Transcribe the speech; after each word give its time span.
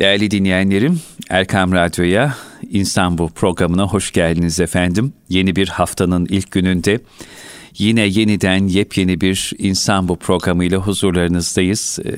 Değerli 0.00 0.30
dinleyenlerim, 0.30 1.00
Erkam 1.30 1.72
Radyo'ya, 1.72 2.36
İnsan 2.70 3.18
Bu 3.18 3.28
programına 3.28 3.86
hoş 3.86 4.12
geldiniz 4.12 4.60
efendim. 4.60 5.12
Yeni 5.28 5.56
bir 5.56 5.68
haftanın 5.68 6.26
ilk 6.30 6.50
gününde 6.50 7.00
yine 7.78 8.00
yeniden 8.00 8.66
yepyeni 8.66 9.20
bir 9.20 9.52
İnsan 9.58 10.08
Bu 10.08 10.16
programıyla 10.16 10.78
huzurlarınızdayız. 10.78 11.98
Ee, 12.04 12.10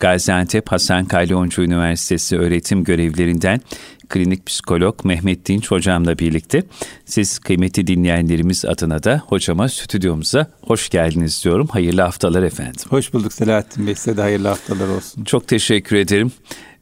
Gaziantep 0.00 0.72
Hasan 0.72 1.04
Kalyoncu 1.04 1.62
Üniversitesi 1.62 2.38
öğretim 2.38 2.84
görevlerinden 2.84 3.60
klinik 4.08 4.46
psikolog 4.46 5.04
Mehmet 5.04 5.46
Dinç 5.46 5.70
hocamla 5.70 6.18
birlikte 6.18 6.62
siz 7.04 7.38
kıymetli 7.38 7.86
dinleyenlerimiz 7.86 8.64
adına 8.64 9.02
da 9.02 9.22
hocama 9.26 9.68
stüdyomuza 9.68 10.46
hoş 10.62 10.88
geldiniz 10.88 11.44
diyorum. 11.44 11.66
Hayırlı 11.66 12.02
haftalar 12.02 12.42
efendim. 12.42 12.80
Hoş 12.88 13.12
bulduk 13.12 13.32
Selahattin 13.32 13.86
Bey. 13.86 13.94
Size 13.94 14.16
de 14.16 14.20
hayırlı 14.20 14.48
haftalar 14.48 14.88
olsun. 14.88 15.24
Çok 15.24 15.48
teşekkür 15.48 15.96
ederim. 15.96 16.32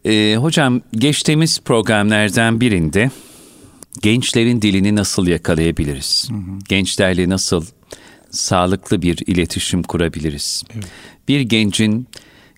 Ee, 0.07 0.37
hocam 0.37 0.81
geçtiğimiz 0.93 1.61
programlardan 1.61 2.61
birinde 2.61 3.11
gençlerin 4.03 4.63
dilini 4.63 4.97
nasıl 4.97 5.27
yakalayabiliriz? 5.27 6.29
Hı 6.31 6.35
hı. 6.35 6.59
Gençlerle 6.69 7.29
nasıl 7.29 7.65
sağlıklı 8.31 9.03
bir 9.03 9.19
iletişim 9.27 9.83
kurabiliriz? 9.83 10.63
Evet. 10.75 10.87
Bir 11.29 11.41
gencin 11.41 12.09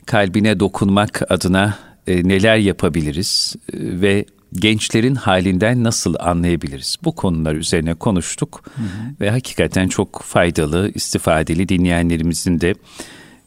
kalbine 0.06 0.60
dokunmak 0.60 1.32
adına 1.32 1.78
e, 2.06 2.28
neler 2.28 2.56
yapabiliriz 2.56 3.56
e, 3.72 3.76
ve 4.00 4.24
gençlerin 4.52 5.14
halinden 5.14 5.84
nasıl 5.84 6.14
anlayabiliriz? 6.18 6.96
Bu 7.04 7.14
konular 7.14 7.54
üzerine 7.54 7.94
konuştuk 7.94 8.62
hı 8.64 8.82
hı. 8.82 8.86
ve 9.20 9.30
hakikaten 9.30 9.88
çok 9.88 10.22
faydalı, 10.22 10.92
istifadeli 10.94 11.68
dinleyenlerimizin 11.68 12.60
de 12.60 12.74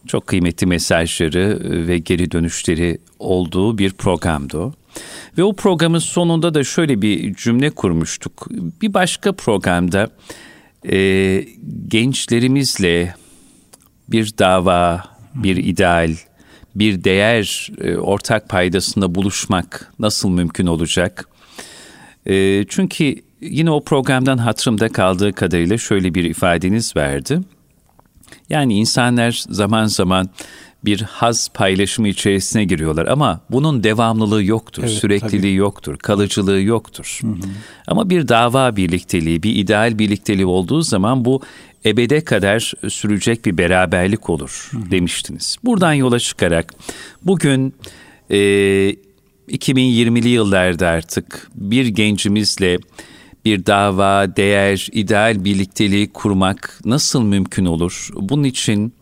çok 0.08 0.28
kıymetli 0.28 0.68
mesajları 0.68 1.60
ve 1.88 1.98
geri 1.98 2.32
dönüşleri 2.32 2.98
olduğu 3.22 3.78
bir 3.78 3.94
programdı. 3.94 4.74
Ve 5.38 5.44
o 5.44 5.54
programın 5.54 6.00
sonunda 6.00 6.54
da 6.54 6.64
şöyle 6.64 7.02
bir 7.02 7.36
cümle 7.36 7.70
kurmuştuk. 7.70 8.48
Bir 8.52 8.94
başka 8.94 9.32
programda 9.32 10.10
e, 10.92 11.46
gençlerimizle 11.88 13.16
bir 14.10 14.38
dava, 14.40 15.04
bir 15.36 15.58
ideal, 15.58 16.16
bir 16.76 17.04
değer 17.04 17.72
e, 17.82 17.96
ortak 17.96 18.50
paydasında 18.50 19.16
buluşmak 19.16 19.94
nasıl 20.00 20.30
mümkün 20.30 20.66
olacak? 20.66 21.28
E, 22.26 22.66
çünkü 22.70 23.16
yine 23.42 23.72
o 23.72 23.84
programdan 23.84 24.38
hatırımda 24.38 24.90
kaldığı 24.90 25.34
kadarıyla 25.34 25.78
şöyle 25.78 26.14
bir 26.14 26.24
ifadeniz 26.24 26.96
verdi. 26.96 27.40
Yani 28.50 28.74
insanlar 28.74 29.44
zaman 29.50 29.86
zaman 29.86 30.30
bir 30.86 31.02
haz 31.02 31.50
paylaşımı 31.54 32.08
içerisine 32.08 32.66
giriyorlar 32.66 33.06
ama 33.06 33.42
bunun 33.50 33.84
devamlılığı 33.84 34.44
yoktur, 34.44 34.84
evet, 34.84 34.94
sürekliliği 34.94 35.42
tabii. 35.42 35.54
yoktur, 35.54 35.98
kalıcılığı 35.98 36.62
yoktur. 36.62 37.20
Hı 37.22 37.28
hı. 37.28 37.36
Ama 37.88 38.10
bir 38.10 38.28
dava 38.28 38.76
birlikteliği, 38.76 39.44
bir 39.44 39.56
ideal 39.56 40.00
birlikteliği 40.00 40.46
olduğu 40.46 40.82
zaman 40.82 41.26
bu 41.26 41.42
ebede 41.86 42.24
kadar 42.24 42.74
sürecek 42.90 43.46
bir 43.46 43.58
beraberlik 43.58 44.30
olur 44.30 44.70
hı 44.72 44.78
hı. 44.78 44.92
demiştiniz. 44.92 45.58
Buradan 45.64 45.94
yola 45.94 46.20
çıkarak 46.20 46.74
bugün 47.24 47.74
e, 48.30 48.38
2020'li 49.50 50.30
yıllarda 50.30 50.88
artık 50.88 51.50
bir 51.56 51.86
gencimizle 51.86 52.78
bir 53.46 53.66
dava, 53.66 54.36
değer, 54.36 54.88
ideal 54.92 55.46
birlikteliği 55.46 56.10
kurmak 56.14 56.80
nasıl 56.86 57.24
mümkün 57.24 57.66
olur? 57.66 58.10
Bunun 58.14 58.44
için 58.44 58.94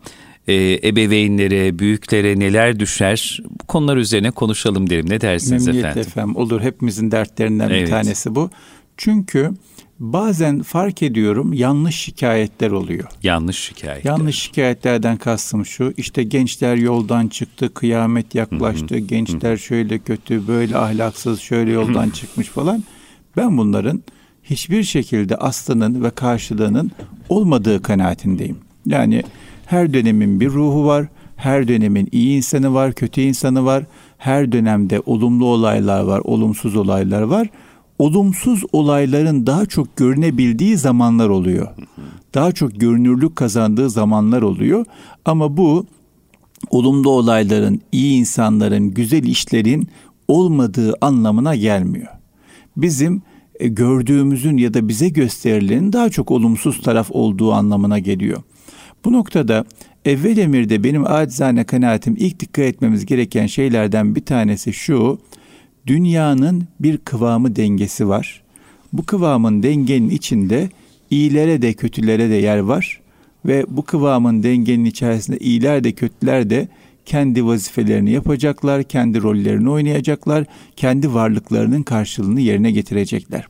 e, 0.48 0.88
ebeveynlere, 0.88 1.78
büyüklere 1.78 2.38
neler 2.38 2.80
düşer? 2.80 3.40
Bu 3.60 3.66
konular 3.66 3.96
üzerine 3.96 4.30
konuşalım 4.30 4.90
derim. 4.90 5.10
Ne 5.10 5.20
dersiniz 5.20 5.66
Memnuniyet 5.66 5.86
efendim? 5.86 6.08
efendim. 6.08 6.36
Olur. 6.36 6.60
Hepimizin 6.60 7.10
dertlerinden 7.10 7.68
evet. 7.70 7.82
bir 7.82 7.90
tanesi 7.90 8.34
bu. 8.34 8.50
Çünkü 8.96 9.50
bazen 9.98 10.62
fark 10.62 11.02
ediyorum 11.02 11.52
yanlış 11.52 11.96
şikayetler 11.96 12.70
oluyor. 12.70 13.08
Yanlış 13.22 13.58
şikayetler. 13.58 14.10
Yanlış 14.10 14.38
şikayetlerden 14.38 15.16
kastım 15.16 15.66
şu. 15.66 15.94
İşte 15.96 16.22
gençler 16.22 16.76
yoldan 16.76 17.28
çıktı, 17.28 17.74
kıyamet 17.74 18.34
yaklaştı. 18.34 18.98
Gençler 18.98 19.56
şöyle 19.56 19.98
kötü, 19.98 20.48
böyle 20.48 20.76
ahlaksız, 20.76 21.40
şöyle 21.40 21.70
yoldan 21.72 22.10
çıkmış 22.10 22.48
falan. 22.48 22.84
Ben 23.36 23.58
bunların 23.58 24.02
hiçbir 24.42 24.82
şekilde 24.82 25.36
aslının 25.36 26.04
ve 26.04 26.10
karşılığının 26.10 26.90
olmadığı 27.28 27.82
kanaatindeyim. 27.82 28.58
Yani 28.86 29.22
her 29.70 29.94
dönemin 29.94 30.40
bir 30.40 30.50
ruhu 30.50 30.86
var, 30.86 31.06
her 31.36 31.68
dönemin 31.68 32.08
iyi 32.12 32.36
insanı 32.36 32.74
var, 32.74 32.92
kötü 32.92 33.20
insanı 33.20 33.64
var. 33.64 33.84
Her 34.18 34.52
dönemde 34.52 35.02
olumlu 35.06 35.46
olaylar 35.46 36.00
var, 36.00 36.20
olumsuz 36.24 36.76
olaylar 36.76 37.22
var. 37.22 37.48
Olumsuz 37.98 38.62
olayların 38.72 39.46
daha 39.46 39.66
çok 39.66 39.96
görünebildiği 39.96 40.76
zamanlar 40.76 41.28
oluyor. 41.28 41.68
Daha 42.34 42.52
çok 42.52 42.80
görünürlük 42.80 43.36
kazandığı 43.36 43.90
zamanlar 43.90 44.42
oluyor. 44.42 44.84
Ama 45.24 45.56
bu 45.56 45.86
olumlu 46.70 47.10
olayların, 47.10 47.80
iyi 47.92 48.20
insanların, 48.20 48.90
güzel 48.90 49.24
işlerin 49.24 49.88
olmadığı 50.28 50.94
anlamına 51.00 51.56
gelmiyor. 51.56 52.08
Bizim 52.76 53.22
e, 53.60 53.68
gördüğümüzün 53.68 54.56
ya 54.56 54.74
da 54.74 54.88
bize 54.88 55.08
gösterilenin 55.08 55.92
daha 55.92 56.10
çok 56.10 56.30
olumsuz 56.30 56.82
taraf 56.82 57.10
olduğu 57.10 57.52
anlamına 57.52 57.98
geliyor. 57.98 58.42
Bu 59.04 59.12
noktada 59.12 59.64
evvel 60.04 60.36
emirde 60.36 60.84
benim 60.84 61.06
acizane 61.06 61.64
kanaatim 61.64 62.16
ilk 62.18 62.40
dikkat 62.40 62.64
etmemiz 62.64 63.06
gereken 63.06 63.46
şeylerden 63.46 64.14
bir 64.14 64.24
tanesi 64.24 64.72
şu. 64.72 65.18
Dünyanın 65.86 66.64
bir 66.80 66.98
kıvamı 66.98 67.56
dengesi 67.56 68.08
var. 68.08 68.42
Bu 68.92 69.02
kıvamın 69.06 69.62
dengenin 69.62 70.10
içinde 70.10 70.68
iyilere 71.10 71.62
de 71.62 71.72
kötülere 71.72 72.30
de 72.30 72.34
yer 72.34 72.58
var 72.58 73.00
ve 73.46 73.64
bu 73.68 73.82
kıvamın 73.82 74.42
dengenin 74.42 74.84
içerisinde 74.84 75.38
iyiler 75.38 75.84
de 75.84 75.92
kötüler 75.92 76.50
de 76.50 76.68
kendi 77.06 77.46
vazifelerini 77.46 78.10
yapacaklar, 78.10 78.82
kendi 78.82 79.22
rollerini 79.22 79.70
oynayacaklar, 79.70 80.44
kendi 80.76 81.14
varlıklarının 81.14 81.82
karşılığını 81.82 82.40
yerine 82.40 82.70
getirecekler. 82.70 83.46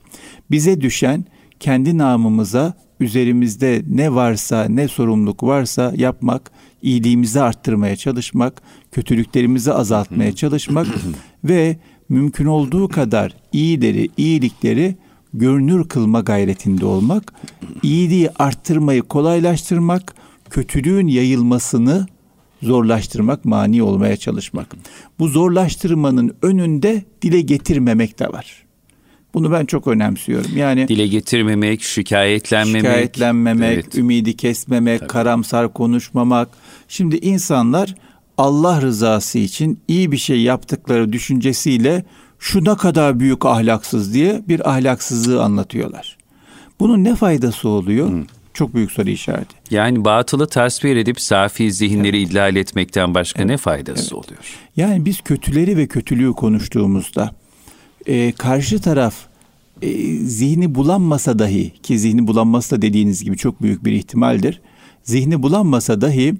Bize 0.50 0.80
düşen 0.80 1.24
kendi 1.60 1.98
namımıza 1.98 2.74
üzerimizde 3.00 3.82
ne 3.88 4.14
varsa, 4.14 4.64
ne 4.64 4.88
sorumluluk 4.88 5.42
varsa 5.42 5.92
yapmak, 5.96 6.50
iyiliğimizi 6.82 7.40
arttırmaya 7.40 7.96
çalışmak, 7.96 8.62
kötülüklerimizi 8.92 9.72
azaltmaya 9.72 10.34
çalışmak 10.34 10.86
ve 11.44 11.76
mümkün 12.08 12.46
olduğu 12.46 12.88
kadar 12.88 13.36
iyileri, 13.52 14.08
iyilikleri 14.16 14.96
görünür 15.34 15.88
kılma 15.88 16.20
gayretinde 16.20 16.86
olmak, 16.86 17.32
iyiliği 17.82 18.30
arttırmayı 18.30 19.02
kolaylaştırmak, 19.02 20.14
kötülüğün 20.50 21.06
yayılmasını 21.06 22.06
zorlaştırmak, 22.62 23.44
mani 23.44 23.82
olmaya 23.82 24.16
çalışmak. 24.16 24.76
Bu 25.18 25.28
zorlaştırmanın 25.28 26.36
önünde 26.42 27.04
dile 27.22 27.40
getirmemek 27.40 28.18
de 28.18 28.28
var. 28.28 28.69
Bunu 29.34 29.52
ben 29.52 29.66
çok 29.66 29.86
önemsiyorum. 29.86 30.56
Yani 30.56 30.88
dile 30.88 31.06
getirmemek, 31.06 31.82
şikayetlenmemek, 31.82 32.80
şikayetlenmemek, 32.80 33.74
evet. 33.74 33.94
ümidi 33.94 34.36
kesmemek, 34.36 35.00
Tabii. 35.00 35.08
karamsar 35.08 35.72
konuşmamak. 35.72 36.48
Şimdi 36.88 37.16
insanlar 37.16 37.94
Allah 38.38 38.80
rızası 38.82 39.38
için 39.38 39.80
iyi 39.88 40.12
bir 40.12 40.16
şey 40.16 40.40
yaptıkları 40.42 41.12
düşüncesiyle 41.12 42.04
şu 42.38 42.64
ne 42.64 42.76
kadar 42.76 43.20
büyük 43.20 43.46
ahlaksız 43.46 44.14
diye 44.14 44.42
bir 44.48 44.70
ahlaksızlığı 44.70 45.42
anlatıyorlar. 45.42 46.16
Bunun 46.80 47.04
ne 47.04 47.16
faydası 47.16 47.68
oluyor? 47.68 48.10
Hı. 48.10 48.22
Çok 48.54 48.74
büyük 48.74 48.92
soru 48.92 49.10
işareti. 49.10 49.54
Yani 49.70 50.04
batılı 50.04 50.46
tasvir 50.46 50.96
edip 50.96 51.20
safi 51.20 51.72
zihinleri 51.72 52.18
evet. 52.18 52.30
idlal 52.30 52.56
etmekten 52.56 53.14
başka 53.14 53.42
evet. 53.42 53.50
ne 53.50 53.56
faydası 53.56 54.02
evet. 54.02 54.12
oluyor? 54.12 54.40
Yani 54.76 55.04
biz 55.04 55.20
kötüleri 55.20 55.76
ve 55.76 55.86
kötülüğü 55.86 56.32
konuştuğumuzda 56.32 57.30
e, 58.06 58.32
karşı 58.32 58.80
taraf 58.80 59.14
e, 59.82 60.16
zihni 60.16 60.74
bulanmasa 60.74 61.38
dahi 61.38 61.72
ki 61.82 61.98
zihni 61.98 62.26
bulanması 62.26 62.76
da 62.76 62.82
dediğiniz 62.82 63.24
gibi 63.24 63.36
çok 63.36 63.62
büyük 63.62 63.84
bir 63.84 63.92
ihtimaldir. 63.92 64.60
Zihni 65.02 65.42
bulanmasa 65.42 66.00
dahi 66.00 66.34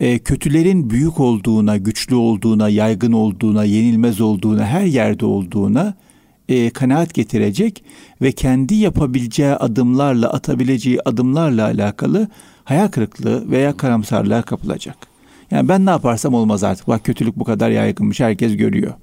e, 0.00 0.18
kötülerin 0.18 0.90
büyük 0.90 1.20
olduğuna, 1.20 1.76
güçlü 1.76 2.14
olduğuna, 2.14 2.68
yaygın 2.68 3.12
olduğuna, 3.12 3.64
yenilmez 3.64 4.20
olduğuna, 4.20 4.66
her 4.66 4.84
yerde 4.84 5.26
olduğuna 5.26 5.94
e, 6.48 6.70
kanaat 6.70 7.14
getirecek 7.14 7.84
ve 8.22 8.32
kendi 8.32 8.74
yapabileceği 8.74 9.52
adımlarla, 9.52 10.32
atabileceği 10.32 10.98
adımlarla 11.04 11.64
alakalı 11.64 12.28
hayal 12.64 12.88
kırıklığı 12.88 13.50
veya 13.50 13.76
karamsarlığa 13.76 14.42
kapılacak. 14.42 14.96
Yani 15.50 15.68
ben 15.68 15.86
ne 15.86 15.90
yaparsam 15.90 16.34
olmaz 16.34 16.64
artık. 16.64 16.88
Bak 16.88 17.04
kötülük 17.04 17.38
bu 17.38 17.44
kadar 17.44 17.70
yaygınmış, 17.70 18.20
herkes 18.20 18.56
görüyor. 18.56 18.94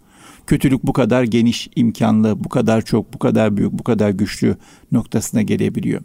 Kötülük 0.50 0.84
bu 0.84 0.94
kadar 0.94 1.24
geniş 1.24 1.70
imkanlı, 1.76 2.44
bu 2.44 2.50
kadar 2.50 2.82
çok, 2.82 3.14
bu 3.14 3.20
kadar 3.20 3.58
büyük, 3.58 3.72
bu 3.72 3.84
kadar 3.84 4.10
güçlü 4.10 4.58
noktasına 4.92 5.42
gelebiliyor. 5.42 6.02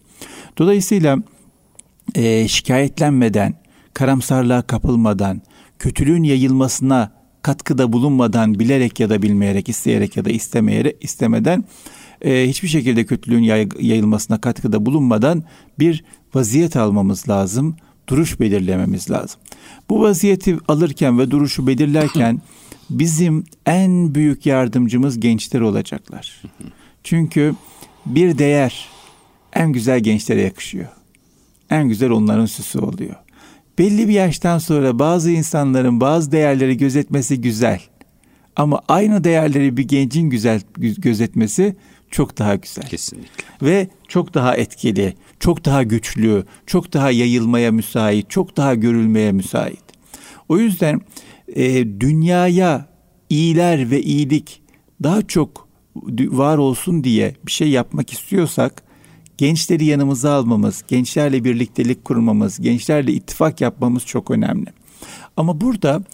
Dolayısıyla 0.59 1.19
e, 2.15 2.49
şikayetlenmeden, 2.49 3.55
karamsarlığa 3.95 4.63
kapılmadan, 4.63 5.43
kötülüğün 5.79 6.23
yayılmasına 6.23 7.13
katkıda 7.43 7.93
bulunmadan 7.93 8.59
bilerek 8.59 9.01
ya 9.01 9.11
da 9.11 9.23
bilmeyerek, 9.23 9.69
isteyerek 9.69 10.17
ya 10.17 10.25
da 10.25 10.31
istemeyerek, 10.31 10.97
istemeden 11.01 11.65
e, 12.25 12.49
hiçbir 12.49 12.69
şekilde 12.69 13.07
kötülüğün 13.07 13.43
yay, 13.43 13.69
yayılmasına 13.81 14.41
katkıda 14.41 14.87
bulunmadan 14.87 15.45
bir 15.79 16.05
vaziyet 16.35 16.77
almamız 16.77 17.29
lazım. 17.29 17.77
Duruş 18.09 18.41
belirlememiz 18.41 19.11
lazım. 19.11 19.41
Bu 19.91 20.01
vaziyeti 20.01 20.59
alırken 20.69 21.19
ve 21.19 21.31
duruşu 21.31 21.67
belirlerken 21.67 22.41
bizim 22.91 23.45
en 23.67 24.15
büyük 24.15 24.47
yardımcımız 24.47 25.21
gençler 25.21 25.61
olacaklar. 25.61 26.43
Çünkü 27.05 27.55
bir 28.07 28.39
değer 28.39 28.89
en 29.53 29.73
güzel 29.73 30.01
gençlere 30.01 30.43
yakışıyor. 30.43 30.89
En 31.71 31.89
güzel 31.89 32.11
onların 32.11 32.47
süsü 32.47 32.79
oluyor. 32.79 33.15
Belli 33.79 34.09
bir 34.09 34.13
yaştan 34.13 34.59
sonra 34.59 34.99
bazı 34.99 35.31
insanların 35.31 36.01
bazı 36.01 36.33
değerleri 36.33 36.77
gözetmesi 36.77 37.41
güzel. 37.41 37.81
Ama 38.57 38.83
aynı 38.89 39.25
değerleri 39.25 39.77
bir 39.77 39.89
gencin 39.89 40.31
güzel 40.31 40.61
gözetmesi 40.79 41.77
çok 42.11 42.39
daha 42.39 42.55
güzel. 42.55 42.85
Kesinlikle. 42.85 43.45
Ve 43.63 43.89
çok 44.09 44.35
daha 44.35 44.57
etkili, 44.57 45.15
çok 45.41 45.65
daha 45.65 45.83
güçlü, 45.83 46.45
çok 46.67 46.93
daha 46.93 47.11
yayılmaya 47.11 47.73
müsait, 47.73 48.31
çok 48.31 48.57
daha 48.57 48.75
görülmeye 48.75 49.33
müsait. 49.33 49.85
O 50.49 50.59
yüzden 50.59 51.01
e, 51.49 52.01
dünyaya 52.01 52.89
iyiler 53.31 53.91
ve 53.91 54.03
iyilik 54.03 54.63
daha 55.03 55.23
çok 55.23 55.69
var 56.21 56.59
olsun 56.59 57.05
diye 57.05 57.37
bir 57.47 57.53
şey 57.53 57.69
yapmak 57.69 58.13
istiyorsak 58.13 58.83
gençleri 59.39 59.85
yanımıza 59.85 60.33
almamız, 60.33 60.85
gençlerle 60.89 61.45
birliktelik 61.45 62.05
kurmamız, 62.05 62.61
gençlerle 62.61 63.13
ittifak 63.13 63.61
yapmamız 63.61 64.07
çok 64.07 64.31
önemli. 64.31 64.67
Ama 65.37 65.61
burada 65.61 66.05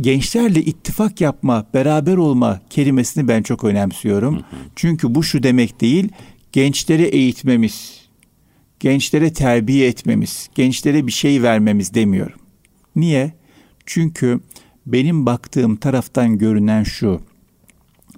gençlerle 0.00 0.60
ittifak 0.60 1.20
yapma, 1.20 1.66
beraber 1.74 2.16
olma 2.16 2.60
kelimesini 2.70 3.28
ben 3.28 3.42
çok 3.42 3.64
önemsiyorum. 3.64 4.34
Hı 4.34 4.38
hı. 4.38 4.56
Çünkü 4.76 5.14
bu 5.14 5.22
şu 5.22 5.42
demek 5.42 5.80
değil, 5.80 6.08
gençleri 6.52 7.02
eğitmemiz, 7.02 8.06
gençlere 8.80 9.32
terbiye 9.32 9.88
etmemiz, 9.88 10.48
gençlere 10.54 11.06
bir 11.06 11.12
şey 11.12 11.42
vermemiz 11.42 11.94
demiyorum. 11.94 12.38
Niye? 12.96 13.32
Çünkü 13.86 14.40
benim 14.86 15.26
baktığım 15.26 15.76
taraftan 15.76 16.38
görünen 16.38 16.82
şu. 16.82 17.20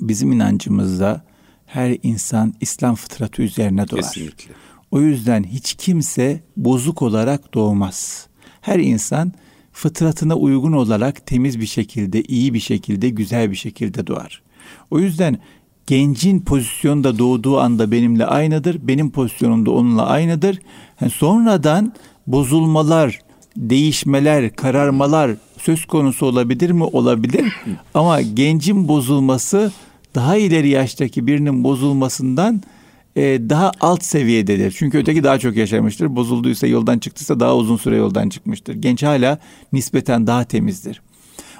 Bizim 0.00 0.32
inancımızda 0.32 1.24
her 1.66 1.96
insan 2.02 2.54
İslam 2.60 2.94
fıtratı 2.94 3.42
üzerine 3.42 3.88
doğar. 3.88 4.02
Kesinlikle. 4.02 4.54
O 4.90 5.00
yüzden 5.00 5.44
hiç 5.44 5.74
kimse 5.74 6.40
bozuk 6.56 7.02
olarak 7.02 7.54
doğmaz. 7.54 8.26
Her 8.60 8.78
insan 8.78 9.32
fıtratına 9.72 10.34
uygun 10.34 10.72
olarak 10.72 11.26
temiz 11.26 11.60
bir 11.60 11.66
şekilde, 11.66 12.22
iyi 12.22 12.54
bir 12.54 12.60
şekilde, 12.60 13.08
güzel 13.08 13.50
bir 13.50 13.56
şekilde 13.56 14.06
doğar. 14.06 14.42
O 14.90 14.98
yüzden 14.98 15.38
gencin 15.86 16.40
pozisyonda 16.40 17.18
doğduğu 17.18 17.58
anda 17.60 17.90
benimle 17.90 18.26
aynıdır, 18.26 18.88
benim 18.88 19.10
pozisyonumda 19.10 19.70
onunla 19.70 20.06
aynıdır. 20.06 20.58
Yani 21.00 21.10
sonradan 21.10 21.92
bozulmalar, 22.26 23.20
değişmeler, 23.56 24.56
kararmalar 24.56 25.30
söz 25.60 25.84
konusu 25.84 26.26
olabilir 26.26 26.70
mi? 26.70 26.84
Olabilir. 26.84 27.52
Ama 27.94 28.20
gencin 28.20 28.88
bozulması 28.88 29.72
daha 30.14 30.36
ileri 30.36 30.68
yaştaki 30.68 31.26
birinin 31.26 31.64
bozulmasından 31.64 32.62
e, 33.16 33.22
daha 33.22 33.72
alt 33.80 34.04
seviyededir. 34.04 34.74
Çünkü 34.78 34.98
öteki 34.98 35.24
daha 35.24 35.38
çok 35.38 35.56
yaşamıştır. 35.56 36.16
Bozulduysa 36.16 36.66
yoldan 36.66 36.98
çıktıysa 36.98 37.40
daha 37.40 37.56
uzun 37.56 37.76
süre 37.76 37.96
yoldan 37.96 38.28
çıkmıştır. 38.28 38.74
Genç 38.74 39.02
hala 39.02 39.38
nispeten 39.72 40.26
daha 40.26 40.44
temizdir. 40.44 41.02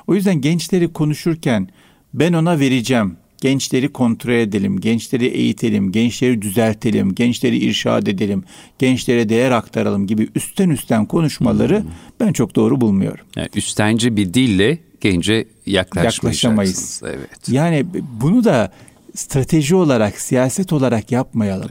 O 0.07 0.15
yüzden 0.15 0.41
gençleri 0.41 0.93
konuşurken 0.93 1.69
ben 2.15 2.33
ona 2.33 2.61
vereceğim. 2.61 3.17
Gençleri 3.41 3.89
kontrol 3.89 4.33
edelim, 4.33 4.81
gençleri 4.81 5.27
eğitelim, 5.27 5.93
gençleri 5.93 6.43
düzeltelim, 6.43 7.15
gençleri 7.15 7.59
irşad 7.59 8.07
edelim, 8.07 8.45
gençlere 8.79 9.29
değer 9.29 9.51
aktaralım 9.51 10.07
gibi 10.07 10.29
üstten 10.35 10.71
üstten 10.71 11.07
konuşmaları 11.07 11.83
hmm. 11.83 11.91
ben 12.21 12.33
çok 12.33 12.57
doğru 12.57 12.81
bulmuyorum. 12.81 13.27
Yani 13.37 13.49
üstenci 13.55 14.17
bir 14.17 14.35
dille 14.35 14.79
gence 15.01 15.49
yaklaşamayız. 15.67 17.03
Evet. 17.05 17.49
Yani 17.49 17.87
bunu 18.21 18.45
da 18.45 18.73
strateji 19.15 19.75
olarak, 19.75 20.21
siyaset 20.21 20.73
olarak 20.73 21.13
yapmayalım. 21.13 21.71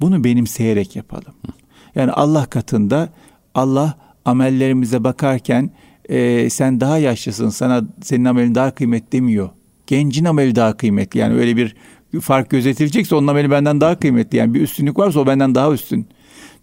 Bunu 0.00 0.24
benimseyerek 0.24 0.96
yapalım. 0.96 1.34
Yani 1.94 2.12
Allah 2.12 2.46
katında 2.46 3.12
Allah 3.54 3.98
amellerimize 4.24 5.04
bakarken 5.04 5.70
e, 6.08 6.50
sen 6.50 6.80
daha 6.80 6.98
yaşlısın, 6.98 7.48
sana 7.48 7.82
senin 8.02 8.24
amelin 8.24 8.54
daha 8.54 8.70
kıymet 8.70 9.12
demiyor. 9.12 9.50
Gencin 9.90 10.24
ameli 10.24 10.54
daha 10.54 10.76
kıymetli. 10.76 11.20
Yani 11.20 11.34
öyle 11.34 11.56
bir 11.56 11.74
fark 12.20 12.50
gözetilecekse 12.50 13.14
onun 13.14 13.26
ameli 13.26 13.50
benden 13.50 13.80
daha 13.80 13.98
kıymetli. 13.98 14.38
Yani 14.38 14.54
bir 14.54 14.60
üstünlük 14.60 14.98
varsa 14.98 15.20
o 15.20 15.26
benden 15.26 15.54
daha 15.54 15.72
üstün. 15.72 16.06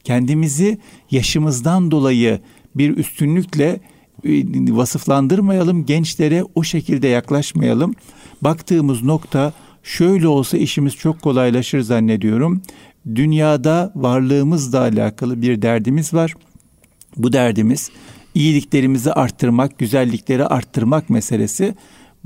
Kendimizi 0.04 0.78
yaşımızdan 1.12 1.92
dolayı 1.92 2.40
bir 2.76 2.98
üstünlükle 2.98 3.80
e, 4.24 4.44
vasıflandırmayalım. 4.76 5.86
Gençlere 5.86 6.44
o 6.56 6.64
şekilde 6.64 7.08
yaklaşmayalım. 7.08 7.96
Baktığımız 8.42 9.04
nokta 9.04 9.54
şöyle 9.84 10.28
olsa 10.28 10.58
işimiz 10.58 10.96
çok 10.96 11.22
kolaylaşır 11.22 11.82
zannediyorum. 11.82 12.62
Dünyada 13.16 13.92
varlığımızla 13.96 14.80
alakalı 14.80 15.42
bir 15.42 15.62
derdimiz 15.62 16.14
var. 16.14 16.34
Bu 17.18 17.34
derdimiz 17.34 17.90
iyiliklerimizi 18.36 19.14
arttırmak, 19.14 19.78
güzellikleri 19.78 20.46
arttırmak 20.46 21.10
meselesi. 21.10 21.76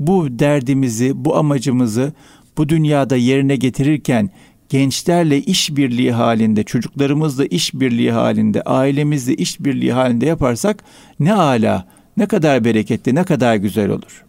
Bu 0.06 0.38
derdimizi, 0.38 1.24
bu 1.24 1.36
amacımızı 1.36 2.12
bu 2.58 2.68
dünyada 2.68 3.16
yerine 3.16 3.56
getirirken 3.56 4.30
gençlerle 4.68 5.42
işbirliği 5.42 6.12
halinde, 6.12 6.64
çocuklarımızla 6.64 7.46
işbirliği 7.46 8.12
halinde, 8.12 8.62
ailemizle 8.62 9.34
işbirliği 9.34 9.92
halinde 9.92 10.26
yaparsak 10.26 10.84
ne 11.20 11.34
ala, 11.34 11.88
ne 12.16 12.26
kadar 12.26 12.64
bereketli, 12.64 13.14
ne 13.14 13.24
kadar 13.24 13.56
güzel 13.56 13.90
olur. 13.90 14.24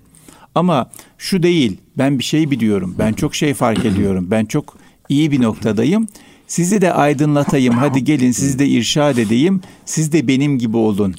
Ama 0.55 0.89
şu 1.17 1.43
değil, 1.43 1.77
ben 1.97 2.19
bir 2.19 2.23
şey 2.23 2.51
biliyorum, 2.51 2.95
ben 2.99 3.13
çok 3.13 3.35
şey 3.35 3.53
fark 3.53 3.85
ediyorum, 3.85 4.27
ben 4.31 4.45
çok 4.45 4.77
iyi 5.09 5.31
bir 5.31 5.41
noktadayım. 5.41 6.07
Sizi 6.47 6.81
de 6.81 6.93
aydınlatayım, 6.93 7.73
hadi 7.73 8.03
gelin 8.03 8.31
sizi 8.31 8.59
de 8.59 8.67
irşad 8.67 9.17
edeyim, 9.17 9.61
siz 9.85 10.11
de 10.11 10.27
benim 10.27 10.59
gibi 10.59 10.77
olun 10.77 11.15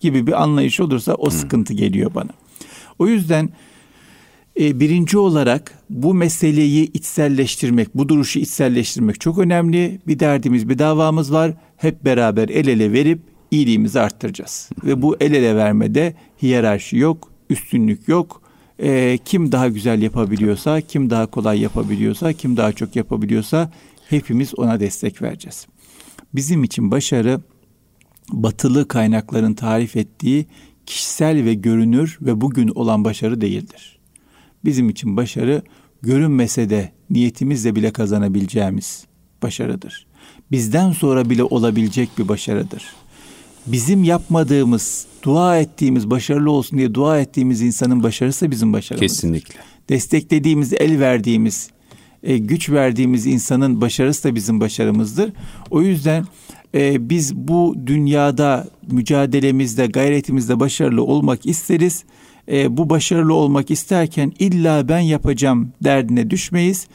gibi 0.00 0.26
bir 0.26 0.42
anlayış 0.42 0.80
olursa 0.80 1.14
o 1.14 1.30
sıkıntı 1.30 1.74
geliyor 1.74 2.14
bana. 2.14 2.30
O 2.98 3.06
yüzden 3.06 3.50
e, 4.60 4.80
birinci 4.80 5.18
olarak 5.18 5.78
bu 5.90 6.14
meseleyi 6.14 6.92
içselleştirmek, 6.92 7.94
bu 7.94 8.08
duruşu 8.08 8.38
içselleştirmek 8.38 9.20
çok 9.20 9.38
önemli. 9.38 10.00
Bir 10.06 10.18
derdimiz, 10.18 10.68
bir 10.68 10.78
davamız 10.78 11.32
var. 11.32 11.54
Hep 11.76 12.04
beraber 12.04 12.48
el 12.48 12.66
ele 12.66 12.92
verip 12.92 13.20
iyiliğimizi 13.50 14.00
arttıracağız. 14.00 14.70
Ve 14.84 15.02
bu 15.02 15.16
el 15.20 15.32
ele 15.32 15.56
vermede 15.56 16.14
hiyerarşi 16.42 16.96
yok, 16.96 17.32
üstünlük 17.50 18.08
yok. 18.08 18.42
E, 18.78 19.18
kim 19.24 19.52
daha 19.52 19.68
güzel 19.68 20.02
yapabiliyorsa, 20.02 20.80
kim 20.80 21.10
daha 21.10 21.26
kolay 21.26 21.60
yapabiliyorsa, 21.60 22.32
kim 22.32 22.56
daha 22.56 22.72
çok 22.72 22.96
yapabiliyorsa 22.96 23.72
hepimiz 24.08 24.58
ona 24.58 24.80
destek 24.80 25.22
vereceğiz. 25.22 25.66
Bizim 26.34 26.64
için 26.64 26.90
başarı 26.90 27.40
batılı 28.32 28.88
kaynakların 28.88 29.54
tarif 29.54 29.96
ettiği 29.96 30.46
kişisel 30.86 31.44
ve 31.44 31.54
görünür 31.54 32.18
ve 32.20 32.40
bugün 32.40 32.68
olan 32.68 33.04
başarı 33.04 33.40
değildir. 33.40 33.99
Bizim 34.64 34.88
için 34.88 35.16
başarı 35.16 35.62
görünmese 36.02 36.70
de 36.70 36.92
niyetimizle 37.10 37.76
bile 37.76 37.90
kazanabileceğimiz 37.90 39.04
başarıdır. 39.42 40.06
Bizden 40.50 40.92
sonra 40.92 41.30
bile 41.30 41.44
olabilecek 41.44 42.08
bir 42.18 42.28
başarıdır. 42.28 42.84
Bizim 43.66 44.04
yapmadığımız, 44.04 45.06
dua 45.22 45.58
ettiğimiz, 45.58 46.10
başarılı 46.10 46.50
olsun 46.50 46.78
diye 46.78 46.94
dua 46.94 47.20
ettiğimiz 47.20 47.62
insanın 47.62 48.02
başarısı 48.02 48.50
bizim 48.50 48.72
başarımız. 48.72 49.00
Kesinlikle. 49.00 49.60
Desteklediğimiz, 49.88 50.72
el 50.72 51.00
verdiğimiz, 51.00 51.70
e, 52.22 52.38
güç 52.38 52.70
verdiğimiz 52.70 53.26
insanın 53.26 53.80
başarısı 53.80 54.24
da 54.24 54.34
bizim 54.34 54.60
başarımızdır. 54.60 55.32
O 55.70 55.82
yüzden 55.82 56.24
e, 56.74 57.08
biz 57.10 57.34
bu 57.34 57.74
dünyada 57.86 58.68
mücadelemizde, 58.90 59.86
gayretimizde 59.86 60.60
başarılı 60.60 61.04
olmak 61.04 61.46
isteriz 61.46 62.04
e, 62.50 62.76
bu 62.76 62.90
başarılı 62.90 63.34
olmak 63.34 63.70
isterken 63.70 64.32
illa 64.38 64.88
ben 64.88 65.00
yapacağım 65.00 65.72
derdine 65.84 66.30
düşmeyiz. 66.30 66.86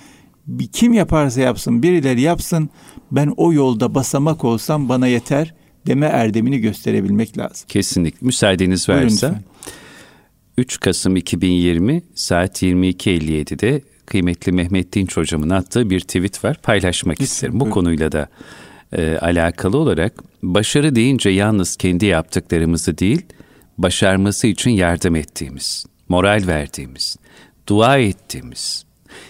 Kim 0.74 0.94
yaparsa 0.94 1.42
yapsın, 1.42 1.84
birileri 1.84 2.22
yapsın. 2.22 2.70
Ben 3.12 3.34
o 3.38 3.54
yolda 3.54 3.96
basamak 3.96 4.44
olsam 4.44 4.90
bana 4.90 5.08
yeter 5.08 5.54
deme 5.88 6.06
erdemini 6.06 6.60
gösterebilmek 6.60 7.38
lazım. 7.38 7.68
Kesinlikle. 7.68 8.26
Müsaadeniz 8.26 8.90
varsa. 8.90 9.42
3 10.58 10.80
Kasım 10.80 11.16
2020 11.16 12.02
saat 12.16 12.64
22.57'de 12.64 13.82
kıymetli 14.06 14.52
Mehmet 14.52 14.94
Dinç 14.94 15.18
hocamın 15.18 15.50
attığı 15.50 15.90
bir 15.90 16.00
tweet 16.00 16.44
var. 16.44 16.58
Paylaşmak 16.64 17.14
Lütfen, 17.14 17.26
isterim. 17.26 17.60
Bu 17.60 17.70
konuyla 17.70 18.12
da 18.12 18.28
e, 18.94 19.18
alakalı 19.18 19.78
olarak 19.78 20.14
başarı 20.44 20.96
deyince 20.96 21.30
yalnız 21.30 21.76
kendi 21.76 22.06
yaptıklarımızı 22.06 22.98
değil, 22.98 23.22
başarması 23.78 24.48
için 24.48 24.72
yardım 24.72 25.16
ettiğimiz, 25.16 25.86
moral 26.10 26.44
verdiğimiz, 26.48 27.18
dua 27.68 27.98
ettiğimiz, 27.98 28.86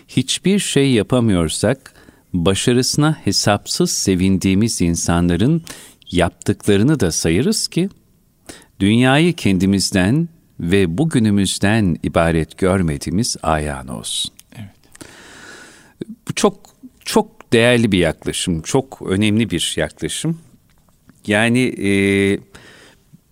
hiçbir 0.07 0.59
şey 0.59 0.91
yapamıyorsak 0.91 1.93
başarısına 2.33 3.17
hesapsız 3.23 3.91
sevindiğimiz 3.91 4.81
insanların 4.81 5.63
yaptıklarını 6.11 6.99
da 6.99 7.11
sayırız 7.11 7.67
ki 7.67 7.89
dünyayı 8.79 9.33
kendimizden 9.33 10.29
ve 10.59 10.97
bugünümüzden 10.97 11.97
ibaret 12.03 12.57
görmediğimiz 12.57 13.37
ayağın 13.43 13.87
olsun. 13.87 14.31
Evet. 14.55 14.69
Bu 16.29 16.33
çok 16.35 16.59
çok 17.05 17.53
değerli 17.53 17.91
bir 17.91 17.97
yaklaşım, 17.97 18.61
çok 18.61 19.01
önemli 19.01 19.49
bir 19.49 19.73
yaklaşım. 19.77 20.39
Yani 21.27 21.59
e, 21.59 21.89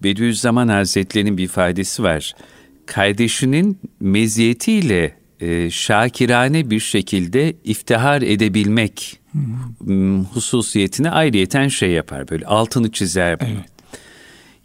Bediüzzaman 0.04 0.68
Hazretleri'nin 0.68 1.38
bir 1.38 1.44
ifadesi 1.44 2.04
var. 2.04 2.34
Kardeşinin 2.86 3.80
meziyetiyle 4.00 5.16
e, 5.40 5.70
şakirane 5.70 6.70
bir 6.70 6.80
şekilde 6.80 7.56
iftihar 7.64 8.22
edebilmek 8.22 9.20
hmm. 9.80 10.24
hususiyetini 10.24 11.10
ayrıyeten 11.10 11.68
şey 11.68 11.92
yapar. 11.92 12.30
Böyle 12.30 12.46
altını 12.46 12.92
çizer. 12.92 13.38
Evet. 13.42 13.74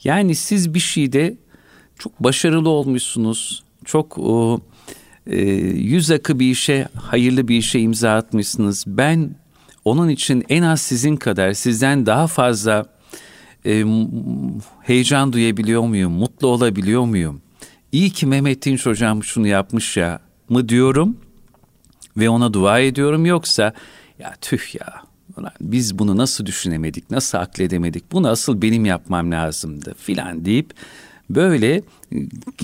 Yani 0.05 0.35
siz 0.35 0.75
bir 0.75 0.81
şeyde 0.81 1.37
çok 1.99 2.25
başarılı 2.25 2.69
olmuşsunuz. 2.69 3.63
Çok 3.85 4.19
o, 4.19 4.61
e, 5.27 5.41
yüz 5.65 6.11
akı 6.11 6.41
bir 6.41 6.51
işe, 6.51 6.89
hayırlı 6.95 7.49
bir 7.49 7.57
işe 7.57 7.81
imza 7.81 8.15
atmışsınız. 8.15 8.85
Ben 8.87 9.31
onun 9.85 10.09
için 10.09 10.45
en 10.49 10.63
az 10.63 10.81
sizin 10.81 11.17
kadar, 11.17 11.53
sizden 11.53 12.07
daha 12.07 12.27
fazla 12.27 12.87
e, 13.69 13.85
heyecan 14.83 15.33
duyabiliyor 15.33 15.83
muyum, 15.83 16.13
mutlu 16.13 16.49
olabiliyor 16.49 17.05
muyum? 17.05 17.41
İyi 17.93 18.11
ki 18.11 18.27
Mehmet 18.27 18.65
Dinç 18.65 18.87
hocam 18.87 19.25
şunu 19.25 19.47
yapmış 19.47 19.97
ya 19.97 20.21
mı 20.49 20.69
diyorum 20.69 21.17
ve 22.17 22.31
ona 22.31 22.53
dua 22.53 22.79
ediyorum 22.79 23.27
yoksa 23.27 23.73
ya 24.19 24.35
tüh 24.41 24.75
ya 24.75 25.09
biz 25.61 25.99
bunu 25.99 26.17
nasıl 26.17 26.47
düşünemedik, 26.47 27.11
nasıl 27.11 27.39
akledemedik, 27.39 28.13
bunu 28.13 28.29
asıl 28.29 28.63
benim 28.63 28.85
yapmam 28.85 29.33
lazımdı 29.33 29.95
filan 29.99 30.45
deyip 30.45 30.71
böyle 31.31 31.83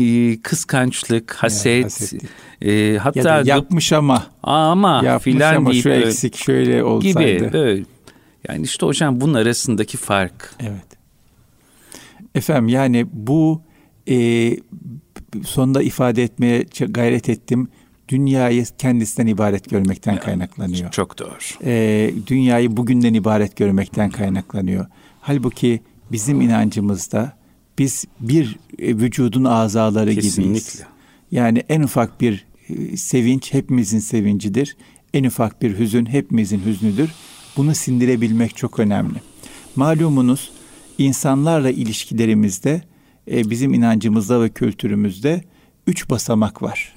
e, 0.01 0.41
kıskançlık, 0.43 1.35
haset, 1.35 2.13
e, 2.63 2.97
hatta 2.97 3.31
ya 3.31 3.43
yapmış 3.45 3.93
ama 3.93 4.27
ama 4.43 5.19
filan 5.19 5.67
deyip 5.67 5.83
şu 5.83 5.91
eksik 5.91 6.37
şöyle 6.37 6.85
olsaydı 6.85 7.39
gibi 7.39 7.53
böyle. 7.53 7.85
Yani 8.49 8.65
işte 8.65 8.87
hocam 8.87 9.21
bunun 9.21 9.35
arasındaki 9.35 9.97
fark. 9.97 10.55
Evet. 10.61 10.87
Efendim 12.35 12.69
yani 12.69 13.07
bu 13.13 13.63
e, 14.09 14.51
sonunda 15.45 15.83
ifade 15.83 16.23
etmeye 16.23 16.65
gayret 16.89 17.29
ettim. 17.29 17.69
Dünyayı 18.09 18.65
kendisinden 18.79 19.27
ibaret 19.27 19.71
görmekten 19.71 20.17
kaynaklanıyor. 20.21 20.91
Çok 20.91 21.19
doğru. 21.19 21.65
E, 21.65 22.11
dünyayı 22.27 22.77
bugünden 22.77 23.15
ibaret 23.15 23.57
görmekten 23.57 24.11
kaynaklanıyor. 24.11 24.87
Halbuki 25.21 25.81
bizim 26.13 26.41
inancımızda 26.41 27.33
biz 27.79 28.05
bir 28.21 28.57
e, 28.79 28.97
vücudun 28.97 29.45
azaları 29.45 30.15
Kesinlikle. 30.15 30.43
gibiyiz. 30.43 30.83
Yani 31.31 31.63
en 31.69 31.83
ufak 31.83 32.21
bir 32.21 32.47
e, 32.69 32.97
sevinç 32.97 33.55
hepimizin 33.55 33.99
sevincidir. 33.99 34.77
En 35.15 35.25
ufak 35.25 35.63
bir 35.63 35.79
hüzün 35.79 36.07
hepimizin 36.07 36.61
hüznüdür. 36.67 37.11
Bunu 37.57 37.75
sindirebilmek 37.75 38.57
çok 38.57 38.79
önemli. 38.79 39.21
Malumunuz 39.77 40.51
insanlarla 40.99 41.71
ilişkilerimizde 41.71 42.83
e, 43.31 43.51
bizim 43.51 43.75
inancımızda 43.75 44.43
ve 44.43 44.49
kültürümüzde 44.49 45.45
üç 45.87 46.11
basamak 46.11 46.63
var. 46.63 46.95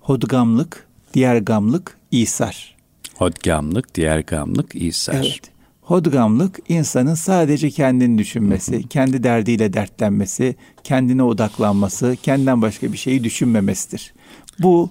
Hodgamlık, 0.00 0.86
diğer 1.14 1.36
gamlık, 1.36 1.98
isar. 2.10 2.76
Hodgamlık, 3.14 3.94
diğer 3.94 4.18
gamlık, 4.18 4.74
isar. 4.74 5.14
Evet. 5.14 5.40
Hodgamlık 5.82 6.58
insanın 6.68 7.14
sadece 7.14 7.70
kendini 7.70 8.18
düşünmesi, 8.18 8.88
kendi 8.88 9.22
derdiyle 9.22 9.72
dertlenmesi, 9.72 10.56
kendine 10.84 11.22
odaklanması, 11.22 12.16
kendinden 12.22 12.62
başka 12.62 12.92
bir 12.92 12.98
şeyi 12.98 13.24
düşünmemesidir. 13.24 14.14
Bu 14.58 14.90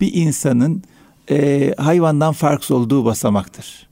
bir 0.00 0.14
insanın 0.14 0.82
e, 1.30 1.72
hayvandan 1.78 2.32
farksız 2.32 2.70
olduğu 2.70 3.04
basamaktır. 3.04 3.85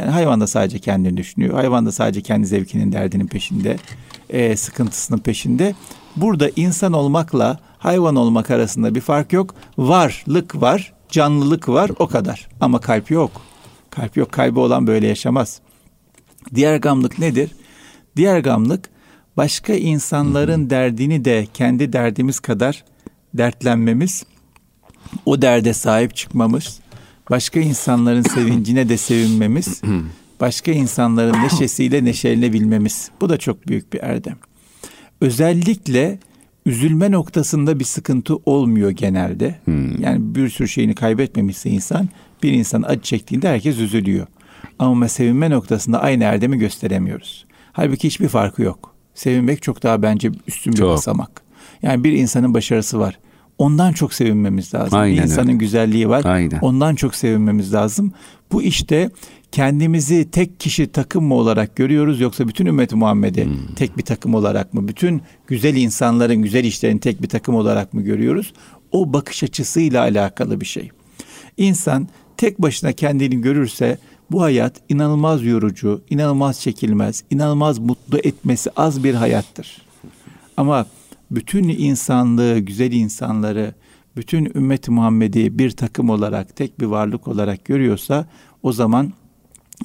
Yani 0.00 0.10
hayvan 0.10 0.40
da 0.40 0.46
sadece 0.46 0.78
kendini 0.78 1.16
düşünüyor. 1.16 1.54
Hayvan 1.54 1.86
da 1.86 1.92
sadece 1.92 2.20
kendi 2.20 2.46
zevkinin, 2.46 2.92
derdinin 2.92 3.26
peşinde, 3.26 3.76
e, 4.30 4.56
sıkıntısının 4.56 5.18
peşinde. 5.18 5.74
Burada 6.16 6.50
insan 6.56 6.92
olmakla 6.92 7.58
hayvan 7.78 8.16
olmak 8.16 8.50
arasında 8.50 8.94
bir 8.94 9.00
fark 9.00 9.32
yok. 9.32 9.54
Varlık 9.78 10.60
var, 10.60 10.92
canlılık 11.08 11.68
var 11.68 11.90
o 11.98 12.06
kadar. 12.06 12.48
Ama 12.60 12.80
kalp 12.80 13.10
yok. 13.10 13.30
Kalp 13.90 14.16
yok. 14.16 14.32
Kaybı 14.32 14.60
olan 14.60 14.86
böyle 14.86 15.06
yaşamaz. 15.06 15.60
Diğer 16.54 16.76
gamlık 16.76 17.18
nedir? 17.18 17.50
Diğer 18.16 18.38
gamlık 18.38 18.90
başka 19.36 19.74
insanların 19.74 20.70
derdini 20.70 21.24
de 21.24 21.46
kendi 21.54 21.92
derdimiz 21.92 22.40
kadar 22.40 22.84
dertlenmemiz, 23.34 24.24
o 25.26 25.42
derde 25.42 25.72
sahip 25.72 26.16
çıkmamız, 26.16 26.80
başka 27.30 27.60
insanların 27.60 28.22
sevincine 28.22 28.88
de 28.88 28.96
sevinmemiz, 28.96 29.82
başka 30.40 30.72
insanların 30.72 31.42
neşesiyle 31.42 32.04
neşelenebilmemiz. 32.04 33.10
Bu 33.20 33.28
da 33.28 33.36
çok 33.36 33.68
büyük 33.68 33.92
bir 33.92 34.00
erdem. 34.02 34.36
Özellikle 35.20 36.18
üzülme 36.66 37.10
noktasında 37.10 37.80
bir 37.80 37.84
sıkıntı 37.84 38.36
olmuyor 38.36 38.90
genelde. 38.90 39.58
Hmm. 39.64 40.02
Yani 40.02 40.34
bir 40.34 40.48
sürü 40.48 40.68
şeyini 40.68 40.94
kaybetmemişse 40.94 41.70
insan, 41.70 42.08
bir 42.42 42.52
insan 42.52 42.82
acı 42.82 43.02
çektiğinde 43.02 43.48
herkes 43.48 43.78
üzülüyor. 43.78 44.26
Ama 44.78 45.08
sevinme 45.08 45.50
noktasında 45.50 46.02
aynı 46.02 46.24
erdemi 46.24 46.58
gösteremiyoruz. 46.58 47.46
Halbuki 47.72 48.08
hiçbir 48.08 48.28
farkı 48.28 48.62
yok. 48.62 48.94
Sevinmek 49.14 49.62
çok 49.62 49.82
daha 49.82 50.02
bence 50.02 50.30
üstün 50.46 50.72
bir 50.72 50.78
çok. 50.78 50.88
basamak. 50.88 51.42
Yani 51.82 52.04
bir 52.04 52.12
insanın 52.12 52.54
başarısı 52.54 52.98
var. 52.98 53.18
Ondan 53.60 53.92
çok 53.92 54.14
sevinmemiz 54.14 54.74
lazım. 54.74 54.98
Aynen 54.98 55.16
bir 55.16 55.22
insanın 55.22 55.48
öyle. 55.48 55.58
güzelliği 55.58 56.08
var. 56.08 56.24
Aynen. 56.24 56.58
Ondan 56.60 56.94
çok 56.94 57.14
sevinmemiz 57.14 57.74
lazım. 57.74 58.12
Bu 58.52 58.62
işte 58.62 59.10
kendimizi 59.52 60.30
tek 60.30 60.60
kişi 60.60 60.92
takım 60.92 61.24
mı 61.24 61.34
olarak 61.34 61.76
görüyoruz 61.76 62.20
yoksa 62.20 62.48
bütün 62.48 62.66
ümmet 62.66 62.92
Muhammed'i 62.92 63.44
hmm. 63.44 63.74
tek 63.76 63.98
bir 63.98 64.02
takım 64.02 64.34
olarak 64.34 64.74
mı? 64.74 64.88
Bütün 64.88 65.22
güzel 65.46 65.76
insanların 65.76 66.36
güzel 66.36 66.64
işlerin 66.64 66.98
tek 66.98 67.22
bir 67.22 67.28
takım 67.28 67.54
olarak 67.54 67.94
mı 67.94 68.02
görüyoruz? 68.02 68.52
O 68.92 69.12
bakış 69.12 69.42
açısıyla 69.42 70.02
alakalı 70.02 70.60
bir 70.60 70.66
şey. 70.66 70.90
İnsan 71.56 72.08
tek 72.36 72.62
başına 72.62 72.92
kendini 72.92 73.40
görürse 73.40 73.98
bu 74.30 74.42
hayat 74.42 74.80
inanılmaz 74.88 75.44
yorucu, 75.44 76.02
inanılmaz 76.10 76.60
çekilmez, 76.60 77.24
inanılmaz 77.30 77.78
mutlu 77.78 78.18
etmesi 78.18 78.70
az 78.76 79.04
bir 79.04 79.14
hayattır. 79.14 79.82
Ama 80.56 80.86
bütün 81.30 81.68
insanlığı, 81.68 82.58
güzel 82.58 82.92
insanları, 82.92 83.74
bütün 84.16 84.44
ümmeti 84.54 84.90
Muhammed'i 84.90 85.58
bir 85.58 85.70
takım 85.70 86.10
olarak, 86.10 86.56
tek 86.56 86.80
bir 86.80 86.86
varlık 86.86 87.28
olarak 87.28 87.64
görüyorsa 87.64 88.26
o 88.62 88.72
zaman 88.72 89.12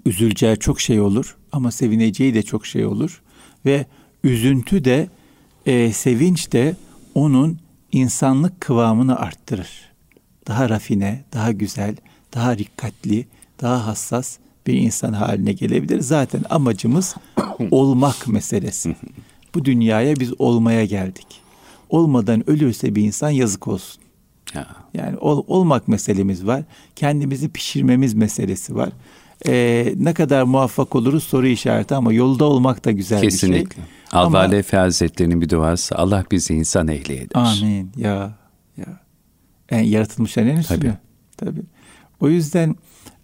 üzüleceği 0.06 0.58
çok 0.58 0.82
şey 0.82 1.02
olur 1.02 1.38
ama 1.52 1.72
sevineceği 1.72 2.34
de 2.34 2.44
çok 2.44 2.66
şey 2.66 2.86
olur 2.86 3.22
ve 3.66 3.86
üzüntü 4.24 4.86
de 4.86 5.10
e, 5.66 5.92
sevinç 5.92 6.52
de 6.52 6.75
onun 7.16 7.60
insanlık 7.92 8.62
kıvamını 8.62 9.20
arttırır. 9.20 9.70
Daha 10.48 10.70
rafine, 10.70 11.24
daha 11.34 11.52
güzel, 11.52 11.96
daha 12.34 12.58
dikkatli, 12.58 13.28
daha 13.62 13.88
hassas 13.88 14.38
bir 14.68 14.74
insan 14.74 15.14
haline 15.14 15.54
gelebilir. 15.54 16.00
Zaten 16.00 16.44
amacımız 16.50 17.16
olmak 17.72 18.28
meselesi. 18.28 18.96
Bu 19.56 19.66
dünyaya 19.66 20.16
biz 20.16 20.34
olmaya 20.40 20.86
geldik. 20.86 21.28
Olmadan 21.90 22.50
ölürse 22.50 22.96
bir 22.96 23.04
insan 23.04 23.30
yazık 23.30 23.68
olsun. 23.68 24.02
Yani 24.94 25.18
ol, 25.18 25.44
olmak 25.48 25.88
meselemiz 25.88 26.48
var. 26.48 26.64
Kendimizi 26.96 27.50
pişirmemiz 27.50 28.14
meselesi 28.14 28.76
var. 28.76 28.90
Ee, 29.48 29.94
ne 29.98 30.14
kadar 30.14 30.44
muvaffak 30.44 30.96
oluruz 30.96 31.24
soru 31.24 31.48
işareti 31.48 31.96
ama 31.96 32.14
yolda 32.14 32.46
olmak 32.46 32.86
da 32.86 32.92
güzel 32.92 33.22
Kesinlikle. 33.22 33.54
bir 33.54 33.60
şey. 33.60 33.70
Kesinlikle. 33.70 34.18
Alvale 34.18 34.58
Efe 34.58 34.78
Hazretleri'nin 34.78 35.42
bir 35.42 35.50
duası. 35.50 35.96
Allah 35.96 36.24
bizi 36.32 36.54
insan 36.54 36.88
ehli 36.88 37.14
eder. 37.14 37.28
Amin. 37.34 37.92
Ya. 37.98 38.38
Ya. 38.78 39.00
Yani 39.72 39.90
yaratılmışların 39.90 40.50
en 40.50 40.58
üstüne. 40.58 40.80
Tabii. 40.80 40.94
Tabii. 41.38 41.62
O 42.20 42.30
yüzden 42.30 42.76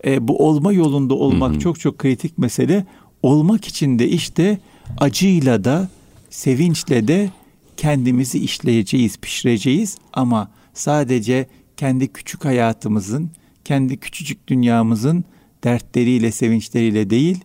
e, 0.05 0.27
bu 0.27 0.47
olma 0.47 0.73
yolunda 0.73 1.13
olmak 1.13 1.51
hı 1.51 1.55
hı. 1.55 1.59
çok 1.59 1.79
çok 1.79 1.97
kritik 1.97 2.37
mesele. 2.37 2.85
Olmak 3.23 3.67
için 3.67 3.99
de 3.99 4.07
işte 4.09 4.59
acıyla 4.97 5.63
da 5.63 5.89
sevinçle 6.31 7.07
de 7.07 7.29
kendimizi 7.77 8.39
işleyeceğiz, 8.39 9.17
pişireceğiz 9.17 9.97
ama 10.13 10.51
sadece 10.73 11.47
kendi 11.77 12.07
küçük 12.07 12.45
hayatımızın, 12.45 13.29
kendi 13.65 13.97
küçücük 13.97 14.47
dünyamızın 14.47 15.23
dertleriyle, 15.63 16.31
sevinçleriyle 16.31 17.09
değil, 17.09 17.39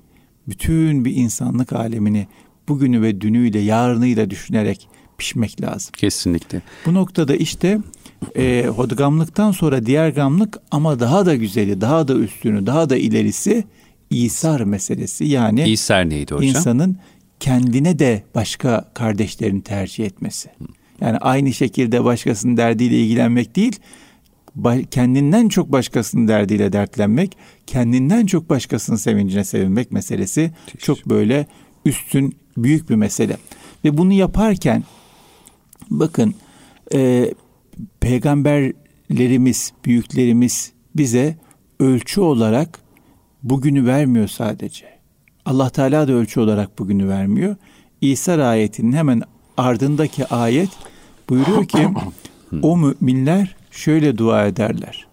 bütün 0.49 1.05
bir 1.05 1.17
insanlık 1.17 1.73
alemini 1.73 2.27
bugünü 2.69 3.03
ve 3.03 3.21
dünüyle, 3.21 3.59
yarınıyla 3.59 4.31
düşünerek 4.31 4.89
pişmek 5.19 5.63
lazım. 5.63 5.93
Kesinlikle. 5.97 6.63
Bu 6.87 6.95
noktada 6.95 7.37
işte 7.37 7.79
e, 8.37 8.67
hodgamlıktan 8.77 9.53
sonra 9.53 9.87
diğer 9.87 10.09
gamlık 10.09 10.59
ama 10.71 11.01
daha 11.01 11.27
da 11.27 11.35
güzeli, 11.35 11.81
daha 11.81 12.09
da 12.09 12.15
üstünü, 12.15 12.67
daha 12.67 12.91
da 12.91 12.97
ilerisi 12.97 13.65
İsar 14.11 14.61
meselesi. 14.61 15.25
Yani 15.25 15.69
İsar 15.69 16.11
neydi 16.11 16.35
hocam? 16.35 16.49
insanın 16.49 16.97
kendine 17.41 17.99
de 17.99 18.23
başka 18.35 18.91
kardeşlerini 18.95 19.63
tercih 19.63 20.05
etmesi. 20.05 20.51
Yani 21.01 21.19
aynı 21.19 21.53
şekilde 21.53 22.05
başkasının 22.05 22.57
derdiyle 22.57 22.99
ilgilenmek 22.99 23.57
değil, 23.57 23.77
kendinden 24.91 25.49
çok 25.49 25.73
başkasının 25.73 26.29
derdiyle 26.29 26.73
dertlenmek, 26.73 27.37
kendinden 27.67 28.27
çok 28.27 28.51
başkasının 28.51 28.97
sevincine 28.97 29.45
sevinmek 29.45 29.93
meselesi 29.93 30.51
çok 30.79 31.07
böyle 31.07 31.47
üstün, 31.85 32.37
büyük 32.57 32.91
bir 32.91 32.95
mesele. 32.95 33.37
Ve 33.85 33.99
bunu 33.99 34.13
yaparken 34.13 34.85
bakın 35.91 36.35
e, 36.95 37.31
peygamberlerimiz, 38.01 39.73
büyüklerimiz 39.85 40.73
bize 40.97 41.37
ölçü 41.81 42.21
olarak 42.21 42.79
bugünü 43.43 43.87
vermiyor 43.87 44.29
sadece. 44.29 44.96
Allah 45.47 45.71
Teala 45.71 46.09
da 46.09 46.13
ölçü 46.13 46.41
olarak 46.41 46.79
bugünü 46.79 47.09
vermiyor. 47.09 47.57
İsa 48.01 48.33
ayetinin 48.33 48.93
hemen 48.93 49.23
ardındaki 49.57 50.27
ayet 50.27 50.71
buyuruyor 51.29 51.65
ki 51.67 51.89
o 52.63 52.77
müminler 52.77 53.57
şöyle 53.71 54.19
dua 54.19 54.47
ederler. 54.47 55.07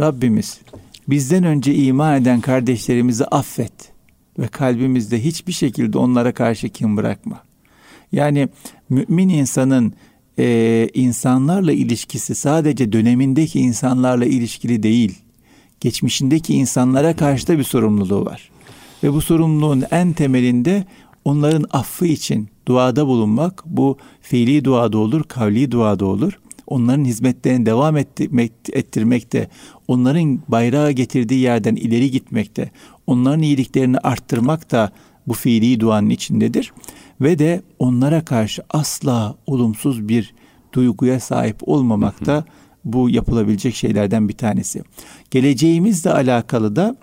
Rabbimiz 0.00 0.60
bizden 1.08 1.44
önce 1.44 1.74
iman 1.74 2.22
eden 2.22 2.40
kardeşlerimizi 2.40 3.24
affet 3.24 3.92
ve 4.38 4.48
kalbimizde 4.48 5.24
hiçbir 5.24 5.52
şekilde 5.52 5.98
onlara 5.98 6.34
karşı 6.34 6.68
kim 6.68 6.96
bırakma. 6.96 7.42
Yani 8.12 8.48
mümin 8.88 9.28
insanın 9.28 9.92
e, 10.38 10.88
insanlarla 10.94 11.72
ilişkisi 11.72 12.34
sadece 12.34 12.92
dönemindeki 12.92 13.60
insanlarla 13.60 14.24
ilişkili 14.24 14.82
değil, 14.82 15.18
geçmişindeki 15.80 16.54
insanlara 16.54 17.16
karşı 17.16 17.48
da 17.48 17.58
bir 17.58 17.64
sorumluluğu 17.64 18.24
var. 18.24 18.50
Ve 19.02 19.12
bu 19.12 19.20
sorumluluğun 19.20 19.84
en 19.90 20.12
temelinde 20.12 20.84
onların 21.24 21.64
affı 21.70 22.06
için 22.06 22.48
duada 22.68 23.06
bulunmak, 23.06 23.62
bu 23.66 23.98
fiili 24.20 24.64
duada 24.64 24.98
olur, 24.98 25.24
kavli 25.24 25.70
duada 25.70 26.06
olur. 26.06 26.38
Onların 26.66 27.04
hizmetlerini 27.04 27.66
devam 27.66 27.96
ettirmekte, 28.72 29.48
onların 29.88 30.40
bayrağı 30.48 30.90
getirdiği 30.90 31.40
yerden 31.40 31.76
ileri 31.76 32.10
gitmekte, 32.10 32.70
onların 33.06 33.42
iyiliklerini 33.42 33.98
arttırmak 33.98 34.72
da 34.72 34.92
bu 35.26 35.34
fiili 35.34 35.80
duanın 35.80 36.10
içindedir. 36.10 36.72
Ve 37.20 37.38
de 37.38 37.62
onlara 37.78 38.24
karşı 38.24 38.62
asla 38.70 39.34
olumsuz 39.46 40.08
bir 40.08 40.34
duyguya 40.72 41.20
sahip 41.20 41.56
olmamak 41.68 42.26
da 42.26 42.44
bu 42.84 43.10
yapılabilecek 43.10 43.74
şeylerden 43.74 44.28
bir 44.28 44.36
tanesi. 44.36 44.82
Geleceğimizle 45.30 46.12
alakalı 46.12 46.76
da 46.76 46.96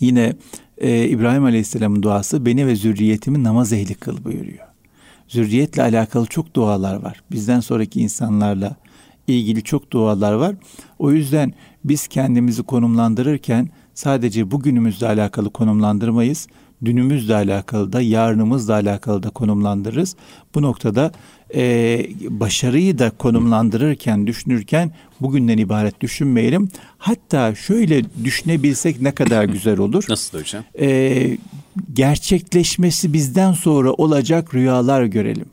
yine 0.00 0.34
e, 0.78 1.08
İbrahim 1.08 1.44
Aleyhisselam'ın 1.44 2.02
duası 2.02 2.46
beni 2.46 2.66
ve 2.66 2.76
zürriyetimi 2.76 3.44
namaz 3.44 3.72
ehli 3.72 3.94
kıl 3.94 4.24
buyuruyor. 4.24 4.66
Zürriyetle 5.28 5.82
alakalı 5.82 6.26
çok 6.26 6.54
dualar 6.54 6.96
var. 6.96 7.22
Bizden 7.30 7.60
sonraki 7.60 8.00
insanlarla 8.00 8.76
ilgili 9.26 9.62
çok 9.62 9.90
dualar 9.90 10.32
var. 10.32 10.54
O 10.98 11.12
yüzden 11.12 11.52
biz 11.84 12.08
kendimizi 12.08 12.62
konumlandırırken 12.62 13.68
sadece 13.94 14.50
bugünümüzle 14.50 15.06
alakalı 15.06 15.50
konumlandırmayız. 15.50 16.46
Dünümüzle 16.84 17.34
alakalı 17.34 17.92
da 17.92 18.00
yarınımızla 18.00 18.74
alakalı 18.74 19.22
da 19.22 19.30
konumlandırırız. 19.30 20.16
Bu 20.54 20.62
noktada 20.62 21.12
e, 21.54 22.06
başarıyı 22.28 22.98
da 22.98 23.10
konumlandırırken, 23.10 24.26
düşünürken 24.26 24.90
bugünden 25.20 25.58
ibaret 25.58 26.00
düşünmeyelim. 26.00 26.68
Hatta 26.98 27.54
şöyle 27.54 28.02
düşünebilsek 28.24 29.00
ne 29.00 29.14
kadar 29.14 29.44
güzel 29.54 29.78
olur. 29.78 30.04
Nasıl 30.08 30.40
hocam? 30.40 30.64
E, 30.80 31.38
gerçekleşmesi 31.92 33.12
bizden 33.12 33.52
sonra 33.52 33.92
olacak 33.92 34.54
rüyalar 34.54 35.04
görelim. 35.04 35.46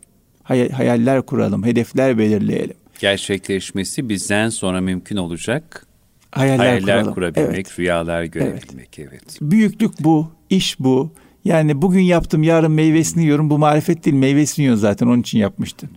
Hay- 0.44 0.70
hayaller 0.70 1.22
kuralım, 1.22 1.66
hedefler 1.66 2.18
belirleyelim. 2.18 2.76
Gerçekleşmesi 3.00 4.10
bizden 4.10 4.50
sonra 4.50 4.82
mümkün 4.82 5.18
olacak. 5.18 5.86
Hayaller, 6.32 6.58
hayaller 6.58 7.06
kurabilmek, 7.06 7.50
evet. 7.50 7.80
rüyalar 7.80 8.24
görebilmek. 8.24 9.00
Evet. 9.00 9.10
evet. 9.12 9.38
Büyüklük 9.42 9.92
bu, 10.00 10.32
iş 10.50 10.80
bu. 10.80 11.12
Yani 11.46 11.82
bugün 11.82 12.02
yaptım 12.02 12.44
yarın 12.44 12.72
meyvesini 12.72 13.24
yiyorum. 13.24 13.50
Bu 13.50 13.58
marifet 13.58 14.06
değil 14.06 14.16
meyvesini 14.16 14.64
yiyorsun 14.64 14.82
zaten 14.82 15.08
onun 15.08 15.22
için 15.22 15.40
yapmıştın. 15.40 15.90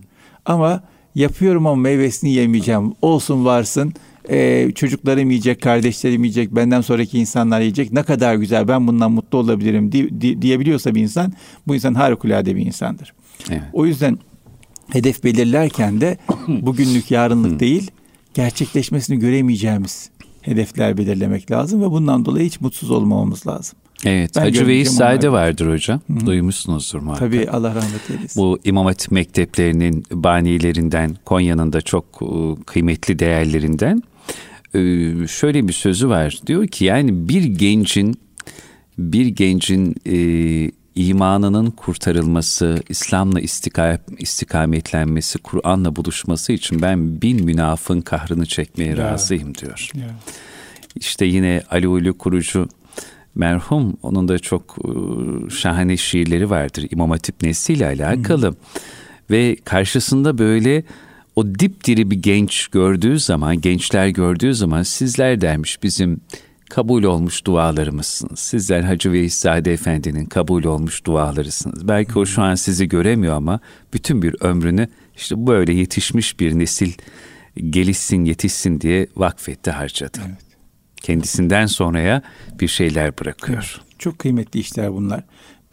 Ama 0.45 0.83
yapıyorum 1.15 1.67
ama 1.67 1.81
meyvesini 1.81 2.31
yemeyeceğim. 2.31 2.93
Olsun 3.01 3.45
varsın. 3.45 3.93
Ee, 4.29 4.71
çocuklarım 4.75 5.29
yiyecek, 5.29 5.61
kardeşlerim 5.61 6.23
yiyecek, 6.23 6.55
benden 6.55 6.81
sonraki 6.81 7.19
insanlar 7.19 7.59
yiyecek. 7.59 7.93
Ne 7.93 8.03
kadar 8.03 8.35
güzel 8.35 8.67
ben 8.67 8.87
bundan 8.87 9.11
mutlu 9.11 9.37
olabilirim 9.37 9.91
di, 9.91 10.21
di, 10.21 10.41
diyebiliyorsa 10.41 10.95
bir 10.95 11.01
insan 11.01 11.33
bu 11.67 11.75
insan 11.75 11.93
harikulade 11.93 12.55
bir 12.55 12.65
insandır. 12.65 13.13
Evet. 13.49 13.61
O 13.73 13.85
yüzden 13.85 14.17
hedef 14.89 15.23
belirlerken 15.23 16.01
de 16.01 16.17
bugünlük 16.47 17.11
yarınlık 17.11 17.59
değil 17.59 17.91
gerçekleşmesini 18.33 19.19
göremeyeceğimiz 19.19 20.09
hedefler 20.41 20.97
belirlemek 20.97 21.51
lazım 21.51 21.81
ve 21.81 21.91
bundan 21.91 22.25
dolayı 22.25 22.45
hiç 22.45 22.61
mutsuz 22.61 22.91
olmamamız 22.91 23.47
lazım. 23.47 23.79
Evet. 24.05 24.31
Ben 24.35 24.41
Hacı 24.41 24.67
Veys 24.67 24.91
Sade 24.91 25.31
vardır 25.31 25.71
hocam. 25.71 26.01
Hı-hı. 26.07 26.25
Duymuşsunuzdur 26.25 26.99
muhakkak. 26.99 27.31
Tabii 27.31 27.49
Allah 27.49 27.75
rahmet 27.75 28.09
eylesin. 28.09 28.43
Bu 28.43 28.59
İmam 28.63 28.85
Hatip 28.85 29.11
mekteplerinin 29.11 30.03
banilerinden, 30.11 31.17
Konya'nın 31.25 31.73
da 31.73 31.81
çok 31.81 32.05
e, 32.21 32.63
kıymetli 32.65 33.19
değerlerinden 33.19 34.03
e, 34.73 34.79
şöyle 35.27 35.67
bir 35.67 35.73
sözü 35.73 36.09
var. 36.09 36.39
Diyor 36.47 36.67
ki 36.67 36.85
yani 36.85 37.29
bir 37.29 37.43
gencin 37.43 38.19
bir 38.97 39.25
gencin 39.25 39.95
e, 40.05 40.71
imanının 40.95 41.71
kurtarılması, 41.71 42.83
İslam'la 42.89 43.39
istika, 43.39 43.99
istikametlenmesi, 44.17 45.39
Kur'an'la 45.39 45.95
buluşması 45.95 46.53
için 46.53 46.81
ben 46.81 47.21
bin 47.21 47.45
münafın 47.45 48.01
kahrını 48.01 48.45
çekmeye 48.45 48.89
ya. 48.89 48.97
razıyım 48.97 49.55
diyor. 49.55 49.89
Ya. 49.95 50.15
İşte 50.95 51.25
yine 51.25 51.63
Ali 51.71 51.87
Ulu 51.87 52.17
Kurucu 52.17 52.69
merhum 53.37 53.97
onun 54.03 54.27
da 54.27 54.39
çok 54.39 54.77
e, 54.85 54.89
şahane 55.49 55.97
şiirleri 55.97 56.49
vardır 56.49 56.87
İmam 56.91 57.11
Hatip 57.11 57.41
nesliyle 57.41 57.85
alakalı. 57.85 58.47
Hı. 58.47 58.55
Ve 59.31 59.55
karşısında 59.65 60.37
böyle 60.37 60.83
o 61.35 61.45
dipdiri 61.45 62.11
bir 62.11 62.15
genç 62.15 62.67
gördüğü 62.67 63.19
zaman, 63.19 63.61
gençler 63.61 64.07
gördüğü 64.07 64.53
zaman 64.53 64.83
sizler 64.83 65.41
dermiş 65.41 65.83
bizim 65.83 66.21
kabul 66.69 67.03
olmuş 67.03 67.45
dualarımızsınız. 67.45 68.39
Sizler 68.39 68.81
Hacı 68.81 69.11
ve 69.11 69.23
İssade 69.23 69.73
Efendi'nin 69.73 70.25
kabul 70.25 70.63
olmuş 70.63 71.05
dualarısınız. 71.05 71.87
Belki 71.87 72.19
o 72.19 72.25
şu 72.25 72.41
an 72.41 72.55
sizi 72.55 72.89
göremiyor 72.89 73.35
ama 73.35 73.59
bütün 73.93 74.21
bir 74.21 74.35
ömrünü 74.39 74.87
işte 75.15 75.47
böyle 75.47 75.73
yetişmiş 75.73 76.39
bir 76.39 76.59
nesil 76.59 76.91
gelişsin 77.69 78.25
yetişsin 78.25 78.81
diye 78.81 79.07
vakfetti 79.15 79.71
harcadı. 79.71 80.19
Evet. 80.27 80.46
Kendisinden 81.01 81.65
sonraya 81.65 82.21
bir 82.59 82.67
şeyler 82.67 83.17
bırakıyor. 83.17 83.81
Çok 83.99 84.19
kıymetli 84.19 84.59
işler 84.59 84.93
bunlar. 84.93 85.23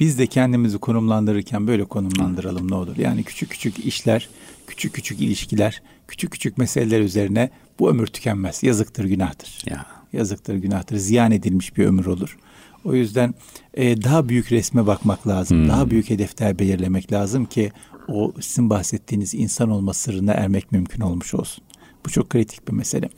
Biz 0.00 0.18
de 0.18 0.26
kendimizi 0.26 0.78
konumlandırırken 0.78 1.66
böyle 1.66 1.84
konumlandıralım 1.84 2.70
ne 2.70 2.74
olur. 2.74 2.96
Yani 2.96 3.24
küçük 3.24 3.50
küçük 3.50 3.86
işler, 3.86 4.28
küçük 4.66 4.92
küçük 4.92 5.20
ilişkiler, 5.20 5.82
küçük 6.08 6.30
küçük 6.30 6.58
meseleler 6.58 7.00
üzerine 7.00 7.50
bu 7.78 7.90
ömür 7.90 8.06
tükenmez. 8.06 8.62
Yazıktır, 8.62 9.04
günahtır. 9.04 9.62
Ya. 9.70 9.86
Yazıktır, 10.12 10.54
günahtır. 10.54 10.96
Ziyan 10.96 11.32
edilmiş 11.32 11.76
bir 11.76 11.86
ömür 11.86 12.06
olur. 12.06 12.38
O 12.84 12.94
yüzden 12.94 13.34
e, 13.74 14.02
daha 14.02 14.28
büyük 14.28 14.52
resme 14.52 14.86
bakmak 14.86 15.26
lazım. 15.26 15.58
Hmm. 15.58 15.68
Daha 15.68 15.90
büyük 15.90 16.10
hedefler 16.10 16.58
belirlemek 16.58 17.12
lazım 17.12 17.44
ki 17.44 17.72
o 18.08 18.32
sizin 18.40 18.70
bahsettiğiniz 18.70 19.34
insan 19.34 19.70
olma 19.70 19.94
sırrına 19.94 20.32
ermek 20.32 20.72
mümkün 20.72 21.00
olmuş 21.00 21.34
olsun. 21.34 21.64
Bu 22.06 22.10
çok 22.10 22.30
kritik 22.30 22.68
bir 22.68 22.72
mesele. 22.72 23.08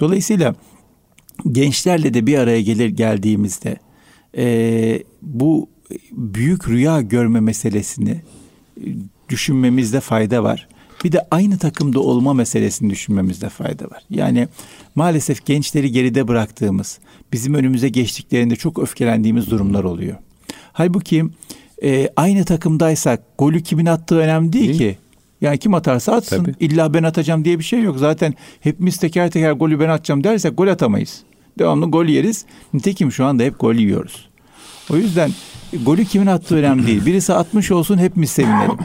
Dolayısıyla 0.00 0.54
gençlerle 1.52 2.14
de 2.14 2.26
bir 2.26 2.38
araya 2.38 2.62
gelir 2.62 2.88
geldiğimizde 2.88 3.76
e, 4.36 5.02
bu 5.22 5.68
büyük 6.12 6.68
rüya 6.68 7.00
görme 7.00 7.40
meselesini 7.40 8.22
e, 8.80 8.86
düşünmemizde 9.28 10.00
fayda 10.00 10.44
var. 10.44 10.68
Bir 11.04 11.12
de 11.12 11.26
aynı 11.30 11.58
takımda 11.58 12.00
olma 12.00 12.34
meselesini 12.34 12.90
düşünmemizde 12.90 13.48
fayda 13.48 13.84
var. 13.84 14.02
Yani 14.10 14.48
maalesef 14.94 15.46
gençleri 15.46 15.92
geride 15.92 16.28
bıraktığımız, 16.28 16.98
bizim 17.32 17.54
önümüze 17.54 17.88
geçtiklerinde 17.88 18.56
çok 18.56 18.78
öfkelendiğimiz 18.78 19.50
durumlar 19.50 19.84
oluyor. 19.84 20.16
Halbuki 20.72 21.24
e, 21.82 22.08
aynı 22.16 22.44
takımdaysak 22.44 23.38
golü 23.38 23.62
kimin 23.62 23.86
attığı 23.86 24.18
önemli 24.18 24.52
değil, 24.52 24.78
değil. 24.78 24.78
ki. 24.78 24.98
Yani 25.40 25.58
kim 25.58 25.74
atarsa 25.74 26.12
atsın. 26.12 26.44
Tabii. 26.44 26.54
İlla 26.60 26.94
ben 26.94 27.02
atacağım 27.02 27.44
diye 27.44 27.58
bir 27.58 27.64
şey 27.64 27.82
yok. 27.82 27.98
Zaten 27.98 28.34
hepimiz 28.60 28.96
teker 28.96 29.30
teker 29.30 29.52
golü 29.52 29.80
ben 29.80 29.88
atacağım 29.88 30.24
dersek 30.24 30.58
gol 30.58 30.66
atamayız. 30.68 31.22
Devamlı 31.58 31.86
gol 31.86 32.04
yeriz. 32.04 32.44
Nitekim 32.74 33.12
şu 33.12 33.24
anda 33.24 33.42
hep 33.42 33.60
gol 33.60 33.74
yiyoruz. 33.74 34.28
O 34.90 34.96
yüzden 34.96 35.30
golü 35.84 36.04
kimin 36.04 36.26
attığı 36.26 36.56
önemli 36.56 36.86
değil. 36.86 37.06
Birisi 37.06 37.34
atmış 37.34 37.70
olsun 37.70 37.98
hepimiz 37.98 38.30
sevinelim. 38.30 38.78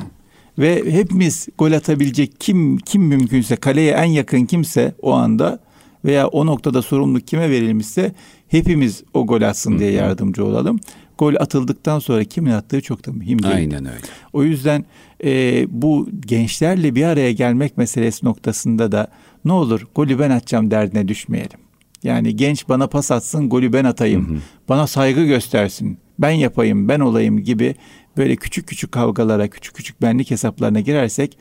ve 0.60 0.92
hepimiz 0.92 1.48
gol 1.58 1.72
atabilecek 1.72 2.40
kim 2.40 2.78
kim 2.78 3.02
mümkünse 3.02 3.56
kaleye 3.56 3.92
en 3.92 4.04
yakın 4.04 4.46
kimse 4.46 4.96
o 5.02 5.14
anda 5.14 5.60
veya 6.06 6.28
o 6.28 6.46
noktada 6.46 6.82
sorumluluk 6.82 7.28
kime 7.28 7.50
verilmişse 7.50 8.12
hepimiz 8.48 9.04
o 9.14 9.26
gol 9.28 9.42
atsın 9.42 9.80
diye 9.80 9.92
yardımcı 9.92 10.46
olalım. 10.46 10.80
Gol 11.18 11.36
atıldıktan 11.40 12.00
sonra 12.00 12.24
kimin 12.24 12.52
attığı 12.52 12.82
çok 12.82 13.06
da 13.06 13.12
mühim 13.12 13.44
değil. 13.44 13.56
Aynen 13.56 13.86
öyle. 13.86 14.06
O 14.34 14.44
yüzden 14.44 14.86
e, 15.24 15.66
bu 15.70 16.10
gençlerle 16.20 16.96
bir 16.96 17.04
araya 17.04 17.32
gelmek 17.32 17.78
meselesi 17.78 18.26
noktasında 18.26 18.92
da 18.92 19.08
ne 19.46 19.52
olur 19.52 19.88
golü 19.96 20.20
ben 20.20 20.30
atacağım 20.30 20.72
derdine 20.72 21.08
düşmeyelim. 21.08 21.60
Yani 22.04 22.36
genç 22.36 22.70
bana 22.70 22.88
pas 22.88 23.12
atsın, 23.12 23.50
golü 23.50 23.74
ben 23.74 23.84
atayım. 23.84 24.30
Hı 24.30 24.34
hı. 24.34 24.38
Bana 24.70 24.88
saygı 24.88 25.26
göstersin. 25.26 25.98
Ben 26.20 26.32
yapayım, 26.32 26.90
ben 26.90 27.00
olayım 27.00 27.40
gibi 27.40 27.76
böyle 28.18 28.36
küçük 28.36 28.68
küçük 28.68 28.92
kavgalara, 28.92 29.48
küçük 29.48 29.76
küçük 29.76 30.02
benlik 30.02 30.32
hesaplarına 30.32 30.80
girersek 30.80 31.38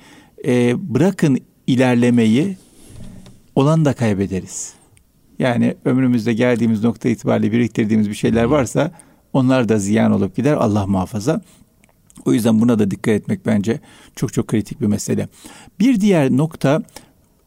e, 0.47 0.75
bırakın 0.95 1.39
ilerlemeyi 1.67 2.57
olan 3.55 3.85
da 3.85 3.93
kaybederiz. 3.93 4.75
Yani 5.39 5.75
ömrümüzde 5.85 6.33
geldiğimiz 6.33 6.85
nokta 6.85 7.09
itibariyle 7.09 7.53
biriktirdiğimiz 7.53 8.09
bir 8.09 8.15
şeyler 8.15 8.45
varsa 8.45 8.93
onlar 9.33 9.69
da 9.69 9.79
ziyan 9.79 10.13
olup 10.13 10.37
gider 10.37 10.53
Allah 10.53 10.87
muhafaza. 10.87 11.41
O 12.25 12.33
yüzden 12.33 12.61
buna 12.61 12.79
da 12.79 12.91
dikkat 12.91 13.15
etmek 13.15 13.47
bence 13.47 13.81
çok 14.17 14.33
çok 14.33 14.47
kritik 14.47 14.81
bir 14.81 14.87
mesele. 14.87 15.29
Bir 15.81 16.01
diğer 16.01 16.31
nokta 16.31 16.83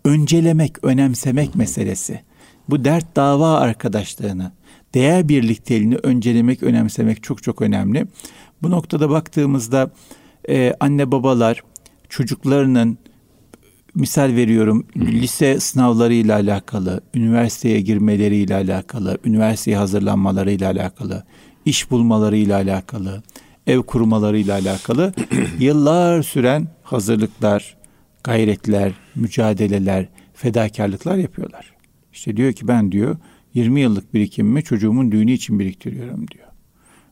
öncelemek, 0.05 0.83
önemsemek 0.83 1.55
meselesi. 1.55 2.21
Bu 2.69 2.85
dert 2.85 3.15
dava 3.15 3.57
arkadaşlığını, 3.57 4.51
değer 4.93 5.29
birlikteliğini 5.29 5.95
öncelemek, 5.95 6.63
önemsemek 6.63 7.23
çok 7.23 7.43
çok 7.43 7.61
önemli. 7.61 8.07
Bu 8.61 8.71
noktada 8.71 9.09
baktığımızda 9.09 9.91
e, 10.49 10.73
anne 10.79 11.11
babalar 11.11 11.63
çocuklarının 12.09 12.97
misal 13.95 14.35
veriyorum 14.35 14.87
lise 14.97 15.59
sınavlarıyla 15.59 16.35
alakalı, 16.35 17.01
üniversiteye 17.13 17.81
girmeleriyle 17.81 18.55
alakalı, 18.55 19.17
üniversiteye 19.25 19.77
hazırlanmalarıyla 19.77 20.71
alakalı, 20.71 21.23
iş 21.65 21.91
bulmalarıyla 21.91 22.55
alakalı, 22.55 23.23
ev 23.67 23.81
kurmalarıyla 23.81 24.53
alakalı 24.59 25.13
yıllar 25.59 26.23
süren 26.23 26.67
hazırlıklar, 26.83 27.77
gayretler, 28.23 28.91
mücadeleler, 29.15 30.09
fedakarlıklar 30.33 31.15
yapıyorlar. 31.15 31.73
İşte 32.13 32.37
diyor 32.37 32.53
ki 32.53 32.67
ben 32.67 32.91
diyor 32.91 33.17
20 33.53 33.81
yıllık 33.81 34.13
birikimimi 34.13 34.63
çocuğumun 34.63 35.11
düğünü 35.11 35.31
için 35.31 35.59
biriktiriyorum 35.59 36.27
diyor. 36.27 36.45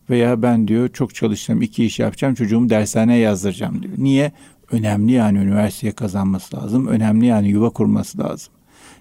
Veya 0.10 0.42
ben 0.42 0.68
diyor 0.68 0.90
çok 0.90 1.16
çalıştım 1.16 1.62
iki 1.62 1.86
iş 1.86 2.00
yapacağım 2.00 2.34
çocuğumu 2.34 2.70
dershaneye 2.70 3.20
yazdıracağım 3.20 3.84
diyor. 3.84 3.94
Niye? 3.98 4.32
Önemli 4.74 5.12
yani 5.12 5.38
üniversiteye 5.38 5.94
kazanması 5.94 6.58
lazım. 6.58 6.88
Önemli 6.88 7.26
yani 7.26 7.50
yuva 7.50 7.70
kurması 7.70 8.18
lazım. 8.20 8.54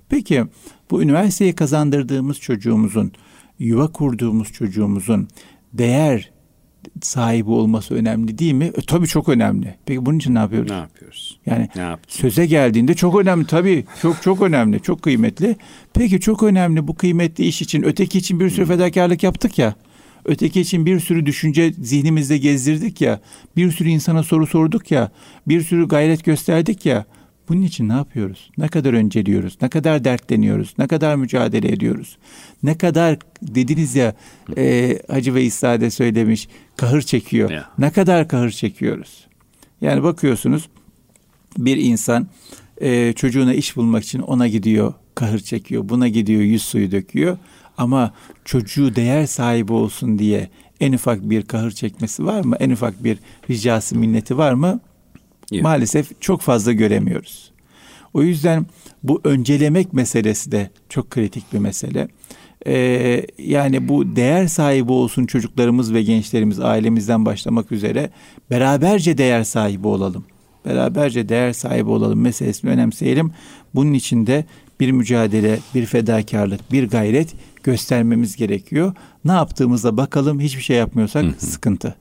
Peki 0.08 0.44
bu 0.90 1.02
üniversiteyi 1.02 1.52
kazandırdığımız 1.52 2.40
çocuğumuzun, 2.40 3.12
yuva 3.58 3.92
kurduğumuz 3.92 4.52
çocuğumuzun 4.52 5.28
değer 5.72 6.30
sahibi 7.02 7.50
olması 7.50 7.94
önemli 7.94 8.38
değil 8.38 8.52
mi? 8.52 8.64
E, 8.64 8.80
tabii 8.86 9.06
çok 9.06 9.28
önemli. 9.28 9.74
Peki 9.86 10.06
bunun 10.06 10.18
için 10.18 10.34
ne 10.34 10.38
yapıyoruz? 10.38 10.70
Ne 10.70 10.76
yapıyoruz? 10.76 11.38
Yani 11.46 11.68
ne 11.76 11.96
söze 12.08 12.46
geldiğinde 12.46 12.94
çok 12.94 13.20
önemli 13.20 13.46
tabii. 13.46 13.84
Çok 14.02 14.22
çok 14.22 14.42
önemli, 14.42 14.80
çok 14.80 15.02
kıymetli. 15.02 15.56
Peki 15.94 16.20
çok 16.20 16.42
önemli 16.42 16.88
bu 16.88 16.94
kıymetli 16.94 17.44
iş 17.44 17.62
için, 17.62 17.82
öteki 17.82 18.18
için 18.18 18.40
bir 18.40 18.50
sürü 18.50 18.66
fedakarlık 18.66 19.22
yaptık 19.22 19.58
ya. 19.58 19.74
Öteki 20.24 20.60
için 20.60 20.86
bir 20.86 21.00
sürü 21.00 21.26
düşünce 21.26 21.72
zihnimizde 21.72 22.38
gezdirdik 22.38 23.00
ya. 23.00 23.20
Bir 23.56 23.72
sürü 23.72 23.88
insana 23.88 24.22
soru 24.22 24.46
sorduk 24.46 24.90
ya. 24.90 25.10
Bir 25.48 25.60
sürü 25.60 25.88
gayret 25.88 26.24
gösterdik 26.24 26.86
ya. 26.86 27.04
Bunun 27.48 27.62
için 27.62 27.88
ne 27.88 27.92
yapıyoruz? 27.92 28.50
Ne 28.58 28.68
kadar 28.68 28.92
önceliyoruz? 28.92 29.58
Ne 29.62 29.68
kadar 29.68 30.04
dertleniyoruz? 30.04 30.74
Ne 30.78 30.86
kadar 30.86 31.16
mücadele 31.16 31.72
ediyoruz? 31.72 32.18
Ne 32.62 32.78
kadar 32.78 33.18
dediniz 33.42 33.96
ya 33.96 34.14
e, 34.56 34.98
Hacı 35.08 35.34
ve 35.34 35.44
İsa'de 35.44 35.90
söylemiş 35.90 36.48
kahır 36.76 37.02
çekiyor. 37.02 37.50
Ya. 37.50 37.70
Ne 37.78 37.90
kadar 37.90 38.28
kahır 38.28 38.50
çekiyoruz? 38.50 39.26
Yani 39.80 40.02
bakıyorsunuz 40.02 40.68
bir 41.58 41.76
insan 41.76 42.28
e, 42.80 43.12
çocuğuna 43.12 43.54
iş 43.54 43.76
bulmak 43.76 44.04
için 44.04 44.20
ona 44.20 44.48
gidiyor 44.48 44.94
kahır 45.14 45.38
çekiyor. 45.38 45.88
Buna 45.88 46.08
gidiyor 46.08 46.40
yüz 46.40 46.62
suyu 46.62 46.90
döküyor. 46.90 47.38
Ama 47.78 48.12
çocuğu 48.44 48.96
değer 48.96 49.26
sahibi 49.26 49.72
olsun 49.72 50.18
diye 50.18 50.48
en 50.80 50.92
ufak 50.92 51.30
bir 51.30 51.42
kahır 51.42 51.70
çekmesi 51.70 52.24
var 52.26 52.40
mı? 52.40 52.56
En 52.60 52.70
ufak 52.70 53.04
bir 53.04 53.18
ricası 53.50 53.98
minneti 53.98 54.38
var 54.38 54.52
mı? 54.52 54.80
Yok. 55.52 55.62
Maalesef 55.62 56.20
çok 56.20 56.40
fazla 56.40 56.72
göremiyoruz. 56.72 57.52
O 58.14 58.22
yüzden 58.22 58.66
bu 59.02 59.20
öncelemek 59.24 59.92
meselesi 59.92 60.52
de 60.52 60.70
çok 60.88 61.10
kritik 61.10 61.52
bir 61.52 61.58
mesele. 61.58 62.08
Ee, 62.66 63.26
yani 63.38 63.88
bu 63.88 64.16
değer 64.16 64.46
sahibi 64.46 64.92
olsun 64.92 65.26
çocuklarımız 65.26 65.94
ve 65.94 66.02
gençlerimiz 66.02 66.60
ailemizden 66.60 67.26
başlamak 67.26 67.72
üzere 67.72 68.10
beraberce 68.50 69.18
değer 69.18 69.44
sahibi 69.44 69.88
olalım. 69.88 70.24
Beraberce 70.64 71.28
değer 71.28 71.52
sahibi 71.52 71.90
olalım 71.90 72.20
meselesini 72.20 72.70
önemseyelim. 72.70 73.32
Bunun 73.74 73.92
için 73.92 74.26
de 74.26 74.44
bir 74.80 74.92
mücadele, 74.92 75.58
bir 75.74 75.86
fedakarlık, 75.86 76.72
bir 76.72 76.88
gayret 76.88 77.34
göstermemiz 77.64 78.36
gerekiyor. 78.36 78.94
Ne 79.24 79.32
yaptığımızda 79.32 79.96
bakalım 79.96 80.40
hiçbir 80.40 80.62
şey 80.62 80.76
yapmıyorsak 80.76 81.24
sıkıntı. 81.38 81.94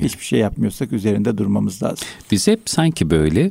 Hiçbir 0.00 0.24
şey 0.24 0.38
yapmıyorsak 0.38 0.92
üzerinde 0.92 1.38
durmamız 1.38 1.82
lazım. 1.82 2.08
Biz 2.30 2.46
hep 2.46 2.60
sanki 2.66 3.10
böyle 3.10 3.50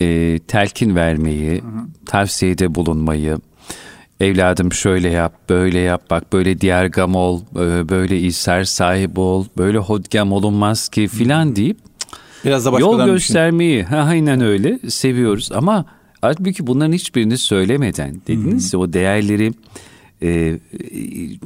e, 0.00 0.38
telkin 0.48 0.96
vermeyi, 0.96 1.62
tavsiyede 2.06 2.74
bulunmayı, 2.74 3.38
evladım 4.20 4.72
şöyle 4.72 5.08
yap, 5.08 5.34
böyle 5.48 5.78
yap, 5.78 6.02
bak 6.10 6.32
böyle 6.32 6.60
diğer 6.60 6.86
gam 6.86 7.14
ol, 7.14 7.40
e, 7.56 7.88
böyle 7.88 8.18
İser 8.18 8.64
sahip 8.64 9.18
ol, 9.18 9.46
böyle 9.58 9.78
hodgam 9.78 10.32
olunmaz 10.32 10.88
ki 10.88 11.08
filan 11.08 11.56
deyip 11.56 11.78
Biraz 12.44 12.64
da 12.64 12.78
yol 12.78 13.06
göstermeyi, 13.06 13.82
ha, 13.82 13.96
aynen 13.96 14.40
öyle 14.40 14.78
seviyoruz 14.88 15.52
ama 15.52 15.84
halbuki 16.20 16.66
bunların 16.66 16.92
hiçbirini 16.92 17.38
söylemeden 17.38 18.20
dediniz 18.26 18.72
ya 18.72 18.80
o 18.80 18.92
değerleri 18.92 19.52
e, 20.22 20.58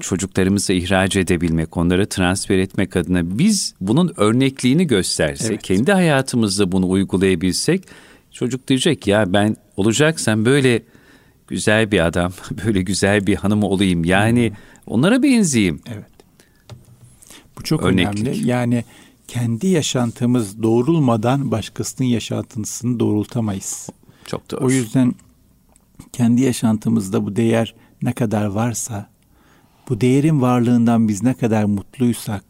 çocuklarımıza 0.00 0.72
ihraç 0.72 1.16
edebilmek, 1.16 1.76
onlara 1.76 2.06
transfer 2.06 2.58
etmek 2.58 2.96
adına 2.96 3.38
biz 3.38 3.74
bunun 3.80 4.12
örnekliğini 4.16 4.86
göstersek, 4.86 5.50
evet. 5.50 5.62
kendi 5.62 5.92
hayatımızda 5.92 6.72
bunu 6.72 6.90
uygulayabilsek 6.90 7.84
çocuk 8.30 8.68
diyecek 8.68 9.06
ya 9.06 9.32
ben 9.32 9.56
olacaksam 9.76 10.44
böyle 10.44 10.82
güzel 11.46 11.90
bir 11.90 12.06
adam, 12.06 12.32
böyle 12.66 12.82
güzel 12.82 13.26
bir 13.26 13.36
hanım 13.36 13.62
olayım. 13.62 14.04
Yani 14.04 14.48
hmm. 14.48 14.56
onlara 14.86 15.22
benzeyeyim. 15.22 15.80
Evet. 15.94 16.12
Bu 17.58 17.62
çok 17.62 17.82
Örneklik. 17.82 18.26
önemli. 18.26 18.48
Yani 18.48 18.84
kendi 19.28 19.66
yaşantımız 19.66 20.62
doğrulmadan 20.62 21.50
başkasının 21.50 22.08
yaşantısını 22.08 23.00
doğrultamayız. 23.00 23.88
Çok 24.26 24.50
doğru. 24.50 24.64
O 24.64 24.70
yüzden 24.70 25.14
kendi 26.12 26.42
yaşantımızda 26.42 27.26
bu 27.26 27.36
değer 27.36 27.74
ne 28.02 28.12
kadar 28.12 28.46
varsa, 28.46 29.08
bu 29.88 30.00
değerin 30.00 30.40
varlığından 30.40 31.08
biz 31.08 31.22
ne 31.22 31.34
kadar 31.34 31.64
mutluysak 31.64 32.44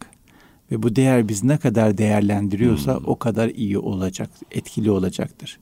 ve 0.71 0.83
bu 0.83 0.95
değer 0.95 1.27
biz 1.27 1.43
ne 1.43 1.57
kadar 1.57 1.97
değerlendiriyorsa 1.97 2.99
hmm. 2.99 3.03
o 3.05 3.15
kadar 3.15 3.49
iyi 3.49 3.77
olacak, 3.77 4.29
etkili 4.51 4.91
olacaktır. 4.91 5.59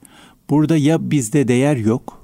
Burada 0.49 0.77
ya 0.77 1.11
bizde 1.11 1.47
değer 1.47 1.75
yok 1.75 2.21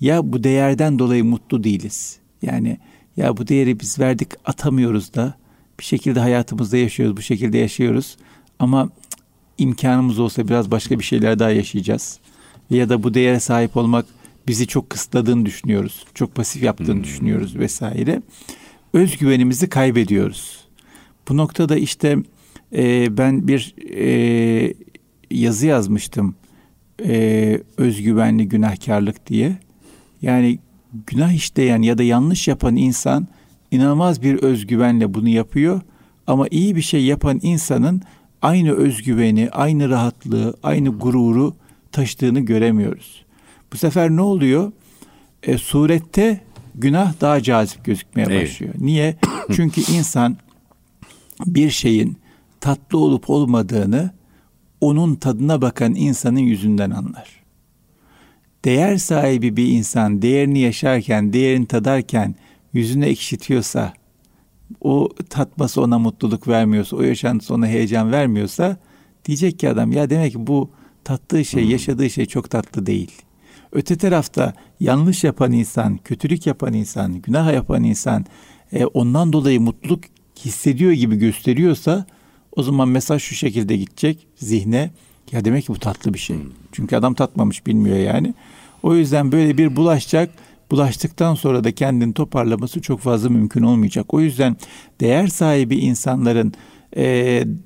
ya 0.00 0.32
bu 0.32 0.44
değerden 0.44 0.98
dolayı 0.98 1.24
mutlu 1.24 1.64
değiliz. 1.64 2.18
Yani 2.42 2.78
ya 3.16 3.36
bu 3.36 3.48
değeri 3.48 3.80
biz 3.80 3.98
verdik 3.98 4.28
atamıyoruz 4.44 5.14
da 5.14 5.34
bir 5.80 5.84
şekilde 5.84 6.20
hayatımızda 6.20 6.76
yaşıyoruz, 6.76 7.16
bu 7.16 7.22
şekilde 7.22 7.58
yaşıyoruz 7.58 8.16
ama 8.58 8.90
imkanımız 9.58 10.18
olsa 10.18 10.48
biraz 10.48 10.70
başka 10.70 10.98
bir 10.98 11.04
şeyler 11.04 11.38
daha 11.38 11.50
yaşayacağız. 11.50 12.18
Ya 12.70 12.88
da 12.88 13.02
bu 13.02 13.14
değere 13.14 13.40
sahip 13.40 13.76
olmak 13.76 14.06
bizi 14.48 14.66
çok 14.66 14.90
kısıtladığını 14.90 15.46
düşünüyoruz. 15.46 16.04
Çok 16.14 16.34
pasif 16.34 16.62
yaptığını 16.62 16.94
hmm. 16.94 17.04
düşünüyoruz 17.04 17.56
vesaire. 17.56 18.22
Özgüvenimizi 18.92 19.68
kaybediyoruz. 19.68 20.64
Bu 21.28 21.36
noktada 21.36 21.76
işte 21.76 22.16
e, 22.76 23.16
ben 23.18 23.48
bir 23.48 23.74
e, 23.96 24.74
yazı 25.30 25.66
yazmıştım. 25.66 26.34
E, 27.04 27.60
özgüvenli 27.76 28.48
günahkarlık 28.48 29.26
diye. 29.26 29.58
Yani 30.22 30.58
günah 31.06 31.32
işleyen 31.32 31.82
ya 31.82 31.98
da 31.98 32.02
yanlış 32.02 32.48
yapan 32.48 32.76
insan 32.76 33.28
inanılmaz 33.70 34.22
bir 34.22 34.42
özgüvenle 34.42 35.14
bunu 35.14 35.28
yapıyor. 35.28 35.80
Ama 36.26 36.46
iyi 36.50 36.76
bir 36.76 36.82
şey 36.82 37.04
yapan 37.04 37.40
insanın 37.42 38.02
aynı 38.42 38.72
özgüveni, 38.72 39.48
aynı 39.50 39.88
rahatlığı, 39.88 40.54
aynı 40.62 40.88
gururu 40.88 41.54
taşıdığını 41.92 42.40
göremiyoruz. 42.40 43.24
Bu 43.72 43.76
sefer 43.76 44.10
ne 44.10 44.20
oluyor? 44.20 44.72
E, 45.42 45.58
surette 45.58 46.40
günah 46.74 47.20
daha 47.20 47.42
cazip 47.42 47.84
gözükmeye 47.84 48.26
evet. 48.30 48.42
başlıyor. 48.42 48.74
Niye? 48.78 49.16
Çünkü 49.52 49.80
insan 49.80 50.36
bir 51.46 51.70
şeyin 51.70 52.16
tatlı 52.60 52.98
olup 52.98 53.30
olmadığını 53.30 54.10
onun 54.80 55.14
tadına 55.14 55.62
bakan 55.62 55.94
insanın 55.94 56.38
yüzünden 56.38 56.90
anlar. 56.90 57.40
Değer 58.64 58.96
sahibi 58.96 59.56
bir 59.56 59.68
insan 59.68 60.22
değerini 60.22 60.58
yaşarken, 60.58 61.32
değerini 61.32 61.66
tadarken 61.66 62.34
yüzüne 62.72 63.06
ekşitiyorsa, 63.06 63.92
o 64.80 65.08
tatması 65.30 65.82
ona 65.82 65.98
mutluluk 65.98 66.48
vermiyorsa, 66.48 66.96
o 66.96 67.02
yaşantısı 67.02 67.54
ona 67.54 67.66
heyecan 67.66 68.12
vermiyorsa 68.12 68.76
diyecek 69.24 69.58
ki 69.58 69.68
adam 69.68 69.92
ya 69.92 70.10
demek 70.10 70.32
ki 70.32 70.46
bu 70.46 70.70
tattığı 71.04 71.44
şey, 71.44 71.62
hmm. 71.62 71.70
yaşadığı 71.70 72.10
şey 72.10 72.26
çok 72.26 72.50
tatlı 72.50 72.86
değil. 72.86 73.22
Öte 73.72 73.96
tarafta 73.96 74.54
yanlış 74.80 75.24
yapan 75.24 75.52
insan, 75.52 75.98
kötülük 75.98 76.46
yapan 76.46 76.72
insan, 76.72 77.14
günah 77.14 77.52
yapan 77.52 77.84
insan 77.84 78.24
e, 78.72 78.84
ondan 78.84 79.32
dolayı 79.32 79.60
mutluluk 79.60 80.04
hissediyor 80.44 80.92
gibi 80.92 81.16
gösteriyorsa 81.16 82.06
o 82.56 82.62
zaman 82.62 82.88
mesaj 82.88 83.22
şu 83.22 83.34
şekilde 83.34 83.76
gidecek 83.76 84.26
zihne. 84.36 84.90
Ya 85.32 85.44
demek 85.44 85.66
ki 85.66 85.72
bu 85.72 85.78
tatlı 85.78 86.14
bir 86.14 86.18
şey. 86.18 86.36
Hmm. 86.36 86.50
Çünkü 86.72 86.96
adam 86.96 87.14
tatmamış 87.14 87.66
bilmiyor 87.66 87.96
yani. 87.96 88.34
O 88.82 88.94
yüzden 88.94 89.32
böyle 89.32 89.58
bir 89.58 89.76
bulaşacak. 89.76 90.30
Bulaştıktan 90.70 91.34
sonra 91.34 91.64
da 91.64 91.72
kendini 91.72 92.14
toparlaması 92.14 92.80
çok 92.80 93.00
fazla 93.00 93.28
mümkün 93.28 93.62
olmayacak. 93.62 94.14
O 94.14 94.20
yüzden 94.20 94.56
değer 95.00 95.26
sahibi 95.26 95.76
insanların 95.76 96.52
e, 96.96 97.04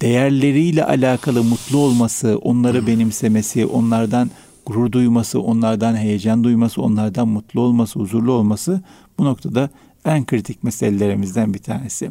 değerleriyle 0.01 0.85
alakalı 0.85 1.45
mutlu 1.45 1.79
olması, 1.79 2.39
onları 2.39 2.87
benimsemesi, 2.87 3.67
onlardan 3.67 4.31
gurur 4.67 4.93
duyması, 4.93 5.41
onlardan 5.41 5.97
heyecan 5.97 6.45
duyması, 6.45 6.83
onlardan 6.83 7.29
mutlu 7.29 7.61
olması, 7.61 7.99
huzurlu 8.01 8.33
olması 8.33 8.83
bu 9.19 9.25
noktada 9.25 9.71
en 10.05 10.27
kritik 10.27 10.63
meselelerimizden 10.63 11.55
bir 11.55 11.59
tanesi. 11.59 12.11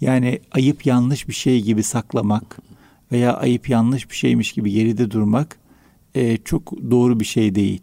Yani 0.00 0.40
ayıp 0.52 0.86
yanlış 0.86 1.28
bir 1.28 1.32
şey 1.32 1.62
gibi 1.62 1.82
saklamak 1.82 2.58
veya 3.12 3.36
ayıp 3.36 3.68
yanlış 3.68 4.10
bir 4.10 4.16
şeymiş 4.16 4.52
gibi 4.52 4.70
geride 4.70 5.10
durmak 5.10 5.56
e, 6.14 6.36
çok 6.36 6.90
doğru 6.90 7.20
bir 7.20 7.24
şey 7.24 7.54
değil. 7.54 7.80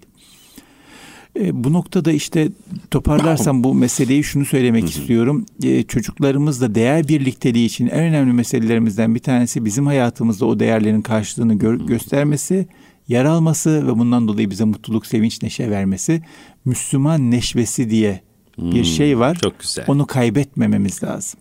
E, 1.39 1.63
bu 1.63 1.73
noktada 1.73 2.11
işte 2.11 2.49
toparlarsam 2.91 3.63
bu 3.63 3.73
meseleyi 3.73 4.23
şunu 4.23 4.45
söylemek 4.45 4.89
istiyorum. 4.89 5.45
E, 5.63 5.83
çocuklarımızla 5.83 6.75
değer 6.75 7.07
birlikteliği 7.07 7.65
için 7.65 7.87
en 7.87 8.03
önemli 8.03 8.33
meselelerimizden 8.33 9.15
bir 9.15 9.19
tanesi 9.19 9.65
bizim 9.65 9.85
hayatımızda 9.85 10.45
o 10.45 10.59
değerlerin 10.59 11.01
karşılığını 11.01 11.53
gö- 11.53 11.87
göstermesi, 11.87 12.67
yer 13.09 13.25
alması 13.25 13.87
ve 13.87 13.99
bundan 13.99 14.27
dolayı 14.27 14.49
bize 14.49 14.63
mutluluk, 14.63 15.05
sevinç, 15.05 15.41
neşe 15.41 15.69
vermesi. 15.69 16.21
Müslüman 16.65 17.31
neşvesi 17.31 17.89
diye 17.89 18.21
bir 18.57 18.73
hmm, 18.73 18.83
şey 18.83 19.19
var. 19.19 19.37
Çok 19.43 19.59
güzel. 19.59 19.85
Onu 19.87 20.07
kaybetmememiz 20.07 21.03
lazım. 21.03 21.39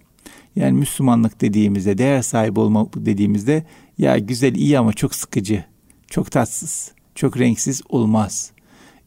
Yani 0.57 0.73
Müslümanlık 0.73 1.41
dediğimizde, 1.41 1.99
değer 1.99 2.23
sahibi 2.23 2.61
olmak 2.61 2.89
dediğimizde 2.97 3.67
ya 3.99 4.19
güzel 4.19 4.55
iyi 4.55 4.79
ama 4.79 4.93
çok 4.93 5.15
sıkıcı, 5.15 5.65
çok 6.11 6.31
tatsız, 6.31 6.93
çok 7.15 7.39
renksiz 7.39 7.83
olmaz. 7.89 8.51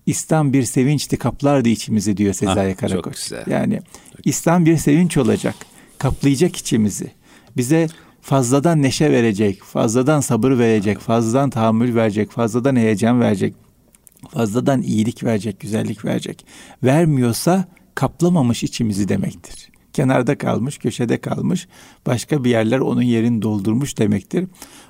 İslam 0.06 0.54
bir 0.54 0.64
sevinçti 0.64 1.18
kaplardı 1.18 1.70
içimizi 1.70 2.18
diyor 2.18 2.34
Sezai 2.34 2.72
ah, 2.72 2.78
Karakoç. 2.78 3.32
Yani 3.48 3.80
İslam 4.24 4.66
bir 4.66 4.78
sevinç 4.78 5.18
olacak, 5.18 5.56
kaplayacak 5.98 6.56
içimizi. 6.56 7.12
Bize 7.58 7.88
fazladan 8.22 8.82
neşe 8.82 9.12
verecek, 9.12 9.64
fazladan 9.64 10.20
sabır 10.20 10.58
verecek, 10.58 11.00
fazladan 11.00 11.50
tahammül 11.50 11.96
verecek, 11.96 12.32
fazladan 12.32 12.76
heyecan 12.76 13.22
verecek, 13.22 13.54
fazladan 14.30 14.82
iyilik 14.82 15.24
verecek, 15.24 15.60
güzellik 15.60 16.06
verecek. 16.06 16.46
Vermiyorsa 16.84 17.66
kaplamamış 17.96 18.64
içimizi 18.64 19.10
demektir. 19.10 19.72
Kenarda 19.94 20.38
kalmış, 20.38 20.78
köşede 20.78 21.18
kalmış, 21.18 21.68
başka 22.06 22.44
bir 22.44 22.50
yerler 22.50 22.80
onun 22.80 23.02
yerini 23.02 23.42
doldurmuş 23.42 23.98
demektir. 23.98 24.48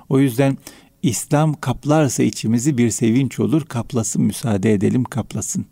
O 0.08 0.18
yüzden 0.18 0.58
İslam 1.02 1.54
kaplarsa 1.54 2.22
içimizi 2.22 2.78
bir 2.78 2.90
sevinç 2.90 3.40
olur, 3.40 3.64
kaplasın, 3.64 4.22
müsaade 4.22 4.72
edelim 4.72 5.04
kaplasın. 5.04 5.66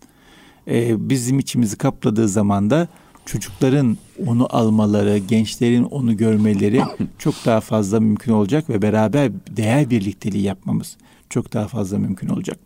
Ee, 0.69 1.11
bizim 1.11 1.39
içimizi 1.39 1.79
kapladığı 1.79 2.29
zaman 2.29 2.71
da 2.71 2.89
çocukların 3.33 3.99
onu 4.27 4.57
almaları, 4.57 5.19
gençlerin 5.19 5.83
onu 5.83 6.17
görmeleri 6.17 6.83
çok 7.19 7.35
daha 7.47 7.61
fazla 7.61 8.01
mümkün 8.01 8.33
olacak 8.33 8.71
ve 8.71 8.83
beraber 8.83 9.33
değer 9.57 9.91
birlikteliği 9.91 10.43
yapmamız 10.43 10.97
çok 11.29 11.53
daha 11.53 11.69
fazla 11.69 11.99
mümkün 11.99 12.29
olacak. 12.29 12.59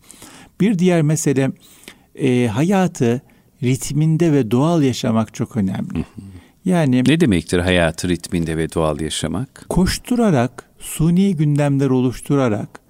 Bir 0.61 0.79
diğer 0.79 1.03
mesele 1.03 1.51
e, 2.15 2.47
hayatı 2.47 3.21
ritminde 3.63 4.33
ve 4.33 4.51
doğal 4.51 4.83
yaşamak 4.83 5.35
çok 5.35 5.57
önemli. 5.57 6.05
Yani 6.65 7.05
ne 7.07 7.21
demektir 7.21 7.59
hayatı 7.59 8.09
ritminde 8.09 8.57
ve 8.57 8.73
doğal 8.73 9.01
yaşamak? 9.01 9.67
Koşturarak, 9.69 10.71
suni 10.79 11.37
gündemler 11.37 11.91
oluşturarak 11.91 12.81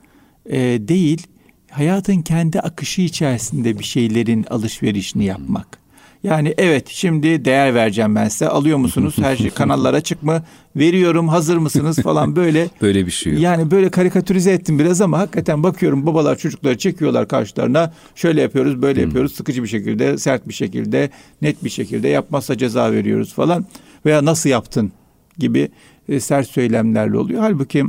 e, 0.46 0.58
değil, 0.60 1.26
hayatın 1.70 2.22
kendi 2.22 2.60
akışı 2.60 3.02
içerisinde 3.02 3.78
bir 3.78 3.84
şeylerin 3.84 4.44
alışverişini 4.50 5.24
yapmak. 5.24 5.83
Yani 6.24 6.54
evet 6.58 6.88
şimdi 6.88 7.44
değer 7.44 7.74
vereceğim 7.74 8.14
ben 8.14 8.28
size. 8.28 8.48
Alıyor 8.48 8.78
musunuz? 8.78 9.14
Her 9.18 9.36
şey 9.36 9.50
kanallara 9.54 9.96
açık 9.96 10.22
mı? 10.22 10.42
Veriyorum 10.76 11.28
hazır 11.28 11.56
mısınız 11.56 11.98
falan 11.98 12.36
böyle. 12.36 12.68
böyle 12.82 13.06
bir 13.06 13.10
şey 13.10 13.32
yok. 13.32 13.42
Yani 13.42 13.70
böyle 13.70 13.90
karikatürize 13.90 14.52
ettim 14.52 14.78
biraz 14.78 15.00
ama 15.00 15.18
hakikaten 15.18 15.62
bakıyorum 15.62 16.06
babalar 16.06 16.38
çocukları 16.38 16.78
çekiyorlar 16.78 17.28
karşılarına. 17.28 17.92
Şöyle 18.14 18.40
yapıyoruz 18.40 18.82
böyle 18.82 19.00
yapıyoruz. 19.00 19.34
Sıkıcı 19.34 19.62
bir 19.62 19.68
şekilde 19.68 20.18
sert 20.18 20.48
bir 20.48 20.54
şekilde 20.54 21.10
net 21.42 21.64
bir 21.64 21.70
şekilde 21.70 22.08
yapmazsa 22.08 22.58
ceza 22.58 22.92
veriyoruz 22.92 23.34
falan. 23.34 23.66
Veya 24.06 24.24
nasıl 24.24 24.50
yaptın 24.50 24.92
gibi 25.38 25.68
e, 26.08 26.20
sert 26.20 26.48
söylemlerle 26.48 27.18
oluyor. 27.18 27.40
Halbuki 27.40 27.84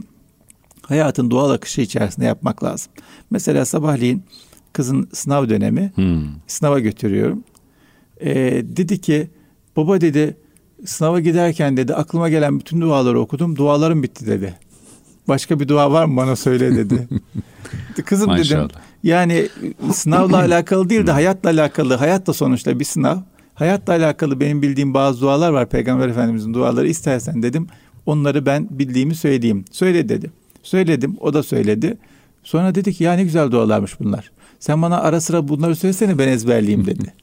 hayatın 0.82 1.32
doğal 1.32 1.50
akışı 1.50 1.82
içerisinde 1.82 2.26
yapmak 2.26 2.64
lazım. 2.64 2.92
Mesela 3.32 3.66
sabahleyin 3.66 4.24
kızın 4.74 5.10
sınav 5.14 5.50
dönemi 5.50 5.92
hmm. 5.96 6.24
sınava 6.48 6.80
götürüyorum 6.80 7.44
e, 8.22 8.36
dedi 8.64 9.02
ki 9.02 9.28
baba 9.76 10.02
dedi 10.02 10.38
sınava 10.86 11.20
giderken 11.20 11.78
dedi 11.78 11.96
aklıma 11.96 12.30
gelen 12.30 12.60
bütün 12.60 12.82
duaları 12.82 13.20
okudum 13.20 13.56
dualarım 13.56 14.04
bitti 14.04 14.28
dedi. 14.28 14.56
Başka 15.28 15.60
bir 15.60 15.68
dua 15.68 15.92
var 15.92 16.06
mı 16.06 16.18
bana 16.18 16.36
söyle 16.36 16.76
dedi. 16.76 17.08
Kızım 18.06 18.28
Maşallah. 18.28 18.70
dedim 18.70 18.80
yani 19.04 19.50
sınavla 19.94 20.38
alakalı 20.46 20.90
değil 20.90 21.08
de 21.08 21.12
hayatla 21.12 21.50
alakalı 21.50 21.94
hayat 21.94 22.28
da 22.28 22.34
sonuçta 22.34 22.80
bir 22.80 22.86
sınav. 22.86 23.18
Hayatla 23.54 23.94
alakalı 23.94 24.40
benim 24.40 24.62
bildiğim 24.62 24.94
bazı 24.94 25.22
dualar 25.22 25.50
var 25.50 25.70
Peygamber 25.70 26.08
Efendimizin 26.08 26.54
duaları 26.54 26.88
istersen 26.88 27.44
dedim. 27.44 27.68
Onları 28.06 28.46
ben 28.46 28.68
bildiğimi 28.72 29.16
söyleyeyim. 29.16 29.66
Söyle 29.72 30.10
dedi. 30.10 30.32
Söyledim 30.64 31.16
o 31.20 31.34
da 31.34 31.44
söyledi. 31.44 31.98
Sonra 32.44 32.76
dedi 32.76 32.94
ki 32.94 33.04
ya 33.04 33.14
ne 33.14 33.24
güzel 33.24 33.52
dualarmış 33.52 34.00
bunlar. 34.00 34.32
Sen 34.60 34.82
bana 34.82 35.00
ara 35.00 35.22
sıra 35.22 35.48
bunları 35.48 35.76
söylesene 35.76 36.18
ben 36.18 36.28
ezberleyeyim 36.28 36.86
dedi. 36.86 37.14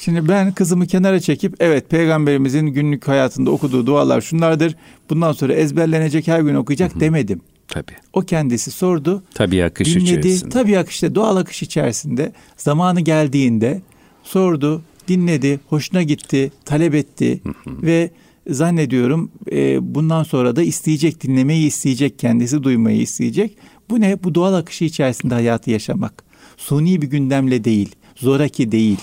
Şimdi 0.00 0.28
ben 0.28 0.52
kızımı 0.52 0.86
kenara 0.86 1.20
çekip 1.20 1.56
evet 1.60 1.90
peygamberimizin 1.90 2.66
günlük 2.66 3.08
hayatında 3.08 3.50
okuduğu 3.50 3.86
dualar 3.86 4.20
şunlardır. 4.20 4.76
Bundan 5.10 5.32
sonra 5.32 5.54
ezberlenecek 5.54 6.28
her 6.28 6.40
gün 6.40 6.54
okuyacak 6.54 6.92
Hı-hı. 6.92 7.00
demedim. 7.00 7.40
Tabii. 7.68 7.92
O 8.12 8.20
kendisi 8.20 8.70
sordu. 8.70 9.22
Tabii 9.34 9.64
akış 9.64 9.88
dinledi. 9.88 10.04
içerisinde. 10.04 10.50
Tabii 10.50 10.78
akışta 10.78 11.14
doğal 11.14 11.36
akış 11.36 11.62
içerisinde 11.62 12.32
zamanı 12.56 13.00
geldiğinde 13.00 13.82
sordu, 14.22 14.82
dinledi, 15.08 15.60
hoşuna 15.68 16.02
gitti, 16.02 16.52
talep 16.64 16.94
etti 16.94 17.40
Hı-hı. 17.42 17.82
ve 17.82 18.10
zannediyorum 18.48 19.30
e, 19.52 19.94
bundan 19.94 20.22
sonra 20.22 20.56
da 20.56 20.62
isteyecek, 20.62 21.22
dinlemeyi 21.22 21.66
isteyecek, 21.66 22.18
kendisi 22.18 22.62
duymayı 22.62 23.00
isteyecek. 23.00 23.56
Bu 23.90 24.00
ne? 24.00 24.22
Bu 24.24 24.34
doğal 24.34 24.54
akışı 24.54 24.84
içerisinde 24.84 25.34
hayatı 25.34 25.70
yaşamak. 25.70 26.24
Suni 26.56 27.02
bir 27.02 27.06
gündemle 27.06 27.64
değil, 27.64 27.94
zoraki 28.16 28.72
değil 28.72 28.98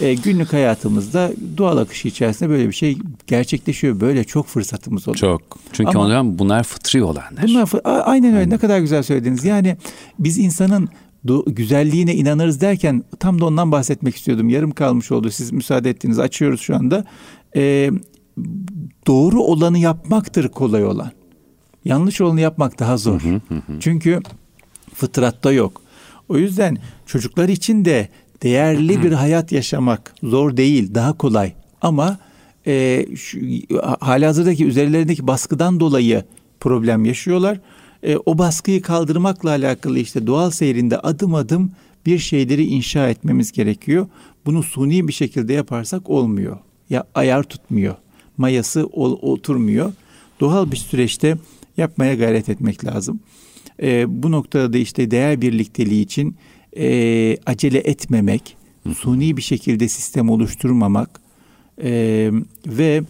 e, 0.00 0.14
günlük 0.14 0.52
hayatımızda 0.52 1.32
doğal 1.56 1.76
akışı 1.76 2.08
içerisinde 2.08 2.50
böyle 2.50 2.68
bir 2.68 2.72
şey 2.72 2.98
gerçekleşiyor. 3.26 4.00
Böyle 4.00 4.24
çok 4.24 4.46
fırsatımız 4.46 5.08
oluyor. 5.08 5.20
Çok. 5.20 5.58
Çünkü 5.72 5.90
Ama, 5.90 6.06
onların 6.06 6.38
bunlar 6.38 6.62
fıtri 6.62 7.02
olanlar. 7.02 7.42
Bunlar 7.42 7.68
aynen 7.84 8.30
öyle. 8.30 8.38
Aynen. 8.38 8.50
Ne 8.50 8.58
kadar 8.58 8.78
güzel 8.78 9.02
söylediniz. 9.02 9.44
Yani 9.44 9.76
biz 10.18 10.38
insanın 10.38 10.88
güzelliğine 11.46 12.14
inanırız 12.14 12.60
derken 12.60 13.04
tam 13.18 13.40
da 13.40 13.46
ondan 13.46 13.72
bahsetmek 13.72 14.16
istiyordum. 14.16 14.48
Yarım 14.48 14.70
kalmış 14.70 15.12
oldu. 15.12 15.30
Siz 15.30 15.52
müsaade 15.52 15.90
ettiğiniz 15.90 16.18
açıyoruz 16.18 16.60
şu 16.60 16.76
anda. 16.76 17.04
Ee, 17.56 17.90
doğru 19.06 19.42
olanı 19.42 19.78
yapmaktır 19.78 20.48
kolay 20.48 20.84
olan. 20.84 21.12
Yanlış 21.84 22.20
olanı 22.20 22.40
yapmak 22.40 22.78
daha 22.78 22.96
zor. 22.96 23.20
Hı 23.20 23.40
hı 23.48 23.54
hı. 23.54 23.80
Çünkü 23.80 24.20
fıtratta 24.94 25.52
yok. 25.52 25.82
O 26.28 26.38
yüzden 26.38 26.78
çocuklar 27.06 27.48
için 27.48 27.84
de 27.84 28.08
değerli 28.42 29.02
bir 29.02 29.12
hayat 29.12 29.52
yaşamak 29.52 30.14
zor 30.22 30.56
değil, 30.56 30.94
daha 30.94 31.12
kolay. 31.12 31.52
Ama 31.82 32.18
e, 32.66 33.06
şu, 33.16 33.38
halihazırdaki 34.00 34.66
üzerlerindeki 34.66 35.26
baskıdan 35.26 35.80
dolayı 35.80 36.24
problem 36.60 37.04
yaşıyorlar. 37.04 37.60
E, 38.02 38.16
o 38.16 38.38
baskıyı 38.38 38.82
kaldırmakla 38.82 39.50
alakalı 39.50 39.98
işte 39.98 40.26
doğal 40.26 40.50
seyrinde 40.50 40.98
adım 40.98 41.34
adım 41.34 41.72
bir 42.06 42.18
şeyleri 42.18 42.64
inşa 42.64 43.08
etmemiz 43.08 43.52
gerekiyor. 43.52 44.06
Bunu 44.46 44.62
suni 44.62 45.08
bir 45.08 45.12
şekilde 45.12 45.52
yaparsak 45.52 46.10
olmuyor. 46.10 46.58
Ya 46.90 47.04
ayar 47.14 47.42
tutmuyor. 47.42 47.94
Mayası 48.36 48.86
ol, 48.86 49.18
oturmuyor. 49.22 49.92
Doğal 50.40 50.70
bir 50.70 50.76
süreçte 50.76 51.36
yapmaya 51.76 52.14
gayret 52.14 52.48
etmek 52.48 52.84
lazım. 52.84 53.20
E, 53.82 54.22
bu 54.22 54.30
noktada 54.30 54.72
da 54.72 54.78
işte 54.78 55.10
değer 55.10 55.40
birlikteliği 55.40 56.02
için 56.02 56.36
e, 56.76 57.36
acele 57.46 57.78
etmemek, 57.78 58.56
suni 58.98 59.36
bir 59.36 59.42
şekilde 59.42 59.88
sistem 59.88 60.30
oluşturmamak 60.30 61.20
e, 61.82 62.30
ve 62.66 63.02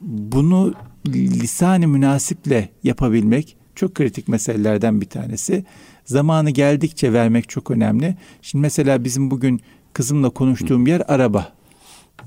bunu 0.00 0.74
lisan-ı 1.06 1.88
münasiple 1.88 2.68
yapabilmek 2.84 3.56
çok 3.74 3.94
kritik 3.94 4.28
meselelerden 4.28 5.00
bir 5.00 5.06
tanesi. 5.06 5.64
Zamanı 6.04 6.50
geldikçe 6.50 7.12
vermek 7.12 7.48
çok 7.48 7.70
önemli. 7.70 8.16
Şimdi 8.42 8.62
mesela 8.62 9.04
bizim 9.04 9.30
bugün 9.30 9.60
kızımla 9.92 10.30
konuştuğum 10.30 10.86
yer 10.86 11.02
araba. 11.08 11.52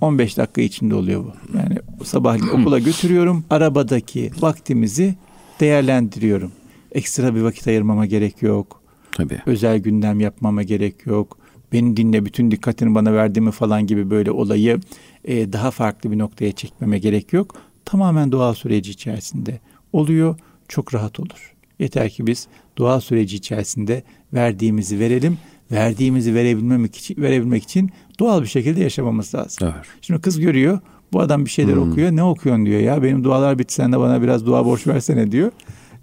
15 0.02 0.38
dakika 0.38 0.62
içinde 0.62 0.96
oluyor 0.96 1.24
bu. 1.24 1.58
Yani 1.58 1.78
sabahleyin 2.04 2.48
okula 2.62 2.80
götürüyorum. 2.80 3.46
Arabadaki 3.50 4.32
vaktimizi 4.40 5.16
değerlendiriyorum. 5.60 6.52
Ekstra 6.92 7.36
bir 7.36 7.42
vakit 7.42 7.68
ayırmama 7.68 8.06
gerek 8.06 8.42
yok. 8.42 8.81
Tabii. 9.24 9.42
Özel 9.46 9.78
gündem 9.80 10.20
yapmama 10.20 10.64
gerek 10.64 11.06
yok. 11.06 11.38
Beni 11.74 11.98
dinle, 11.98 12.26
bütün 12.26 12.52
dikkatini 12.52 12.96
bana 12.96 13.14
verdiğimi 13.14 13.52
falan 13.52 13.88
gibi 13.88 14.10
böyle 14.10 14.32
olayı 14.32 14.80
e, 15.26 15.54
daha 15.54 15.72
farklı 15.72 16.12
bir 16.12 16.18
noktaya 16.18 16.52
çekmeme 16.52 17.00
gerek 17.00 17.34
yok. 17.34 17.56
Tamamen 17.86 18.32
doğal 18.32 18.54
süreci 18.54 18.92
içerisinde 18.92 19.60
oluyor. 19.94 20.36
Çok 20.68 20.94
rahat 20.94 21.20
olur. 21.20 21.54
Yeter 21.80 22.10
ki 22.10 22.28
biz 22.28 22.48
doğal 22.78 23.00
süreci 23.00 23.36
içerisinde 23.36 24.04
verdiğimizi 24.34 25.00
verelim. 25.00 25.38
Verdiğimizi 25.72 26.36
verebilmek 26.36 26.96
için, 26.96 27.22
verebilmek 27.22 27.64
için 27.64 27.90
doğal 28.20 28.42
bir 28.42 28.48
şekilde 28.48 28.80
yaşamamız 28.84 29.36
lazım. 29.36 29.68
Evet. 29.76 29.86
Şimdi 30.02 30.22
kız 30.22 30.40
görüyor. 30.40 30.80
Bu 31.14 31.20
adam 31.20 31.46
bir 31.46 31.50
şeyler 31.50 31.76
Hmm. 31.76 31.92
okuyor. 31.92 32.12
Ne 32.12 32.24
okuyorsun 32.24 32.66
diyor 32.66 32.80
ya. 32.80 33.04
Benim 33.04 33.24
dualar 33.24 33.60
bitti 33.60 33.74
sen 33.74 33.92
de 33.92 34.00
bana 34.00 34.22
biraz 34.22 34.46
dua 34.46 34.66
borç 34.66 34.88
versene 34.88 35.32
diyor. 35.32 35.52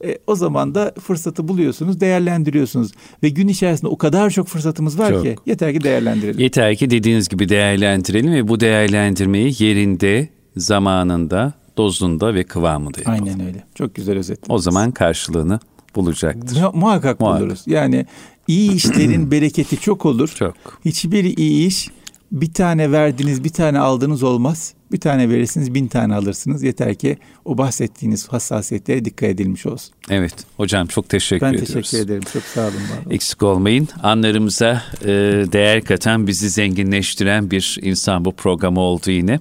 E, 0.04 0.18
o 0.26 0.34
zaman 0.34 0.74
da 0.74 0.94
fırsatı 1.00 1.48
buluyorsunuz, 1.48 2.00
değerlendiriyorsunuz. 2.00 2.92
Ve 3.22 3.28
gün 3.28 3.48
içerisinde 3.48 3.88
o 3.88 3.98
kadar 3.98 4.30
çok 4.30 4.48
fırsatımız 4.48 4.98
var 4.98 5.10
Çok. 5.10 5.22
ki 5.22 5.36
yeter 5.46 5.72
ki 5.72 5.80
değerlendirelim. 5.80 6.40
Yeter 6.40 6.76
ki 6.76 6.90
dediğiniz 6.90 7.28
gibi 7.28 7.48
değerlendirelim 7.48 8.32
ve 8.32 8.48
bu 8.48 8.60
değerlendirmeyi 8.60 9.54
yerinde, 9.58 10.28
zamanında, 10.56 11.52
dozunda 11.76 12.34
ve 12.34 12.44
kıvamında 12.44 12.98
yapalım. 12.98 13.24
Aynen 13.24 13.46
öyle. 13.46 13.64
Çok 13.74 13.94
güzel 13.94 14.18
özetlediniz. 14.18 14.50
O 14.50 14.58
zaman 14.58 14.90
karşılığını 14.90 15.60
bulacaktır. 15.96 16.62
Mu- 16.62 16.70
muhakkak, 16.74 17.20
Muhakkak. 17.20 17.42
buluruz. 17.42 17.62
Yani 17.66 18.06
iyi 18.48 18.72
işlerin 18.72 19.30
bereketi 19.30 19.80
çok 19.80 20.06
olur. 20.06 20.32
Çok. 20.38 20.54
Hiçbir 20.84 21.24
iyi 21.36 21.66
iş 21.66 21.88
bir 22.32 22.52
tane 22.52 22.92
verdiniz, 22.92 23.44
bir 23.44 23.48
tane 23.48 23.78
aldınız 23.78 24.22
olmaz. 24.22 24.74
Bir 24.92 25.00
tane 25.00 25.28
verirsiniz, 25.28 25.74
bin 25.74 25.86
tane 25.88 26.14
alırsınız. 26.14 26.62
Yeter 26.62 26.94
ki 26.94 27.18
o 27.44 27.58
bahsettiğiniz 27.58 28.28
hassasiyetlere 28.28 29.04
dikkat 29.04 29.28
edilmiş 29.28 29.66
olsun. 29.66 29.94
Evet. 30.10 30.34
Hocam 30.56 30.86
çok 30.86 31.08
teşekkür 31.08 31.46
Ben 31.46 31.52
ediyoruz. 31.52 31.72
teşekkür 31.74 32.04
ederim. 32.04 32.22
Çok 32.32 32.42
sağ 32.42 32.60
olun. 32.62 32.72
var. 32.72 33.12
Eksik 33.14 33.42
olmayın. 33.42 33.88
Anlarımıza 34.02 34.82
e, 35.02 35.08
değer 35.52 35.84
katan, 35.84 36.26
bizi 36.26 36.50
zenginleştiren 36.50 37.50
bir 37.50 37.78
insan 37.82 38.24
bu 38.24 38.32
programı 38.32 38.80
oldu 38.80 39.10
yine. 39.10 39.40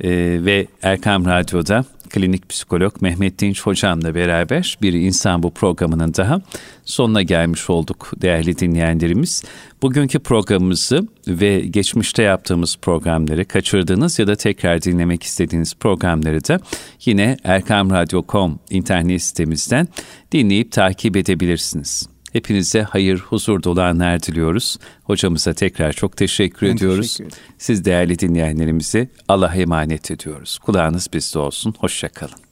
E, 0.00 0.10
ve 0.44 0.66
Erkam 0.82 1.24
Radyo'da 1.26 1.84
klinik 2.08 2.48
psikolog 2.48 3.02
Mehmet 3.02 3.38
Dinç 3.38 3.62
hocamla 3.62 4.14
beraber 4.14 4.78
bir 4.82 4.92
insan 4.92 5.42
bu 5.42 5.50
programının 5.50 6.14
daha 6.14 6.40
sonuna 6.84 7.22
gelmiş 7.22 7.70
olduk 7.70 8.12
değerli 8.22 8.58
dinleyenlerimiz. 8.58 9.44
Bugünkü 9.82 10.18
programımızı 10.18 11.08
ve 11.28 11.60
geçmişte 11.60 12.22
yaptığımız 12.22 12.76
programları 12.82 13.44
kaçırdığınız 13.44 14.18
ya 14.18 14.26
da 14.26 14.36
tekrar 14.36 14.82
dinlemek 14.82 15.22
istediğiniz 15.22 15.74
programları 15.74 16.48
da 16.48 16.60
yine 17.04 17.36
erkamradyo.com 17.44 18.58
internet 18.70 19.22
sitemizden 19.22 19.88
dinleyip 20.32 20.72
takip 20.72 21.16
edebilirsiniz. 21.16 22.17
Hepinize 22.32 22.82
hayır, 22.82 23.18
huzur 23.18 23.62
dolu 23.62 23.82
anlar 23.82 24.22
diliyoruz. 24.22 24.78
Hocamıza 25.02 25.52
tekrar 25.52 25.92
çok 25.92 26.16
teşekkür 26.16 26.66
Ben 26.66 26.76
ediyoruz. 26.76 27.06
teşekkür 27.06 27.24
ederim. 27.24 27.42
Siz 27.58 27.84
değerli 27.84 28.18
dinleyenlerimizi 28.18 29.08
Allah'a 29.28 29.54
emanet 29.54 30.10
ediyoruz. 30.10 30.58
Kulağınız 30.58 31.08
bizde 31.12 31.38
olsun. 31.38 31.74
Hoşçakalın. 31.78 32.47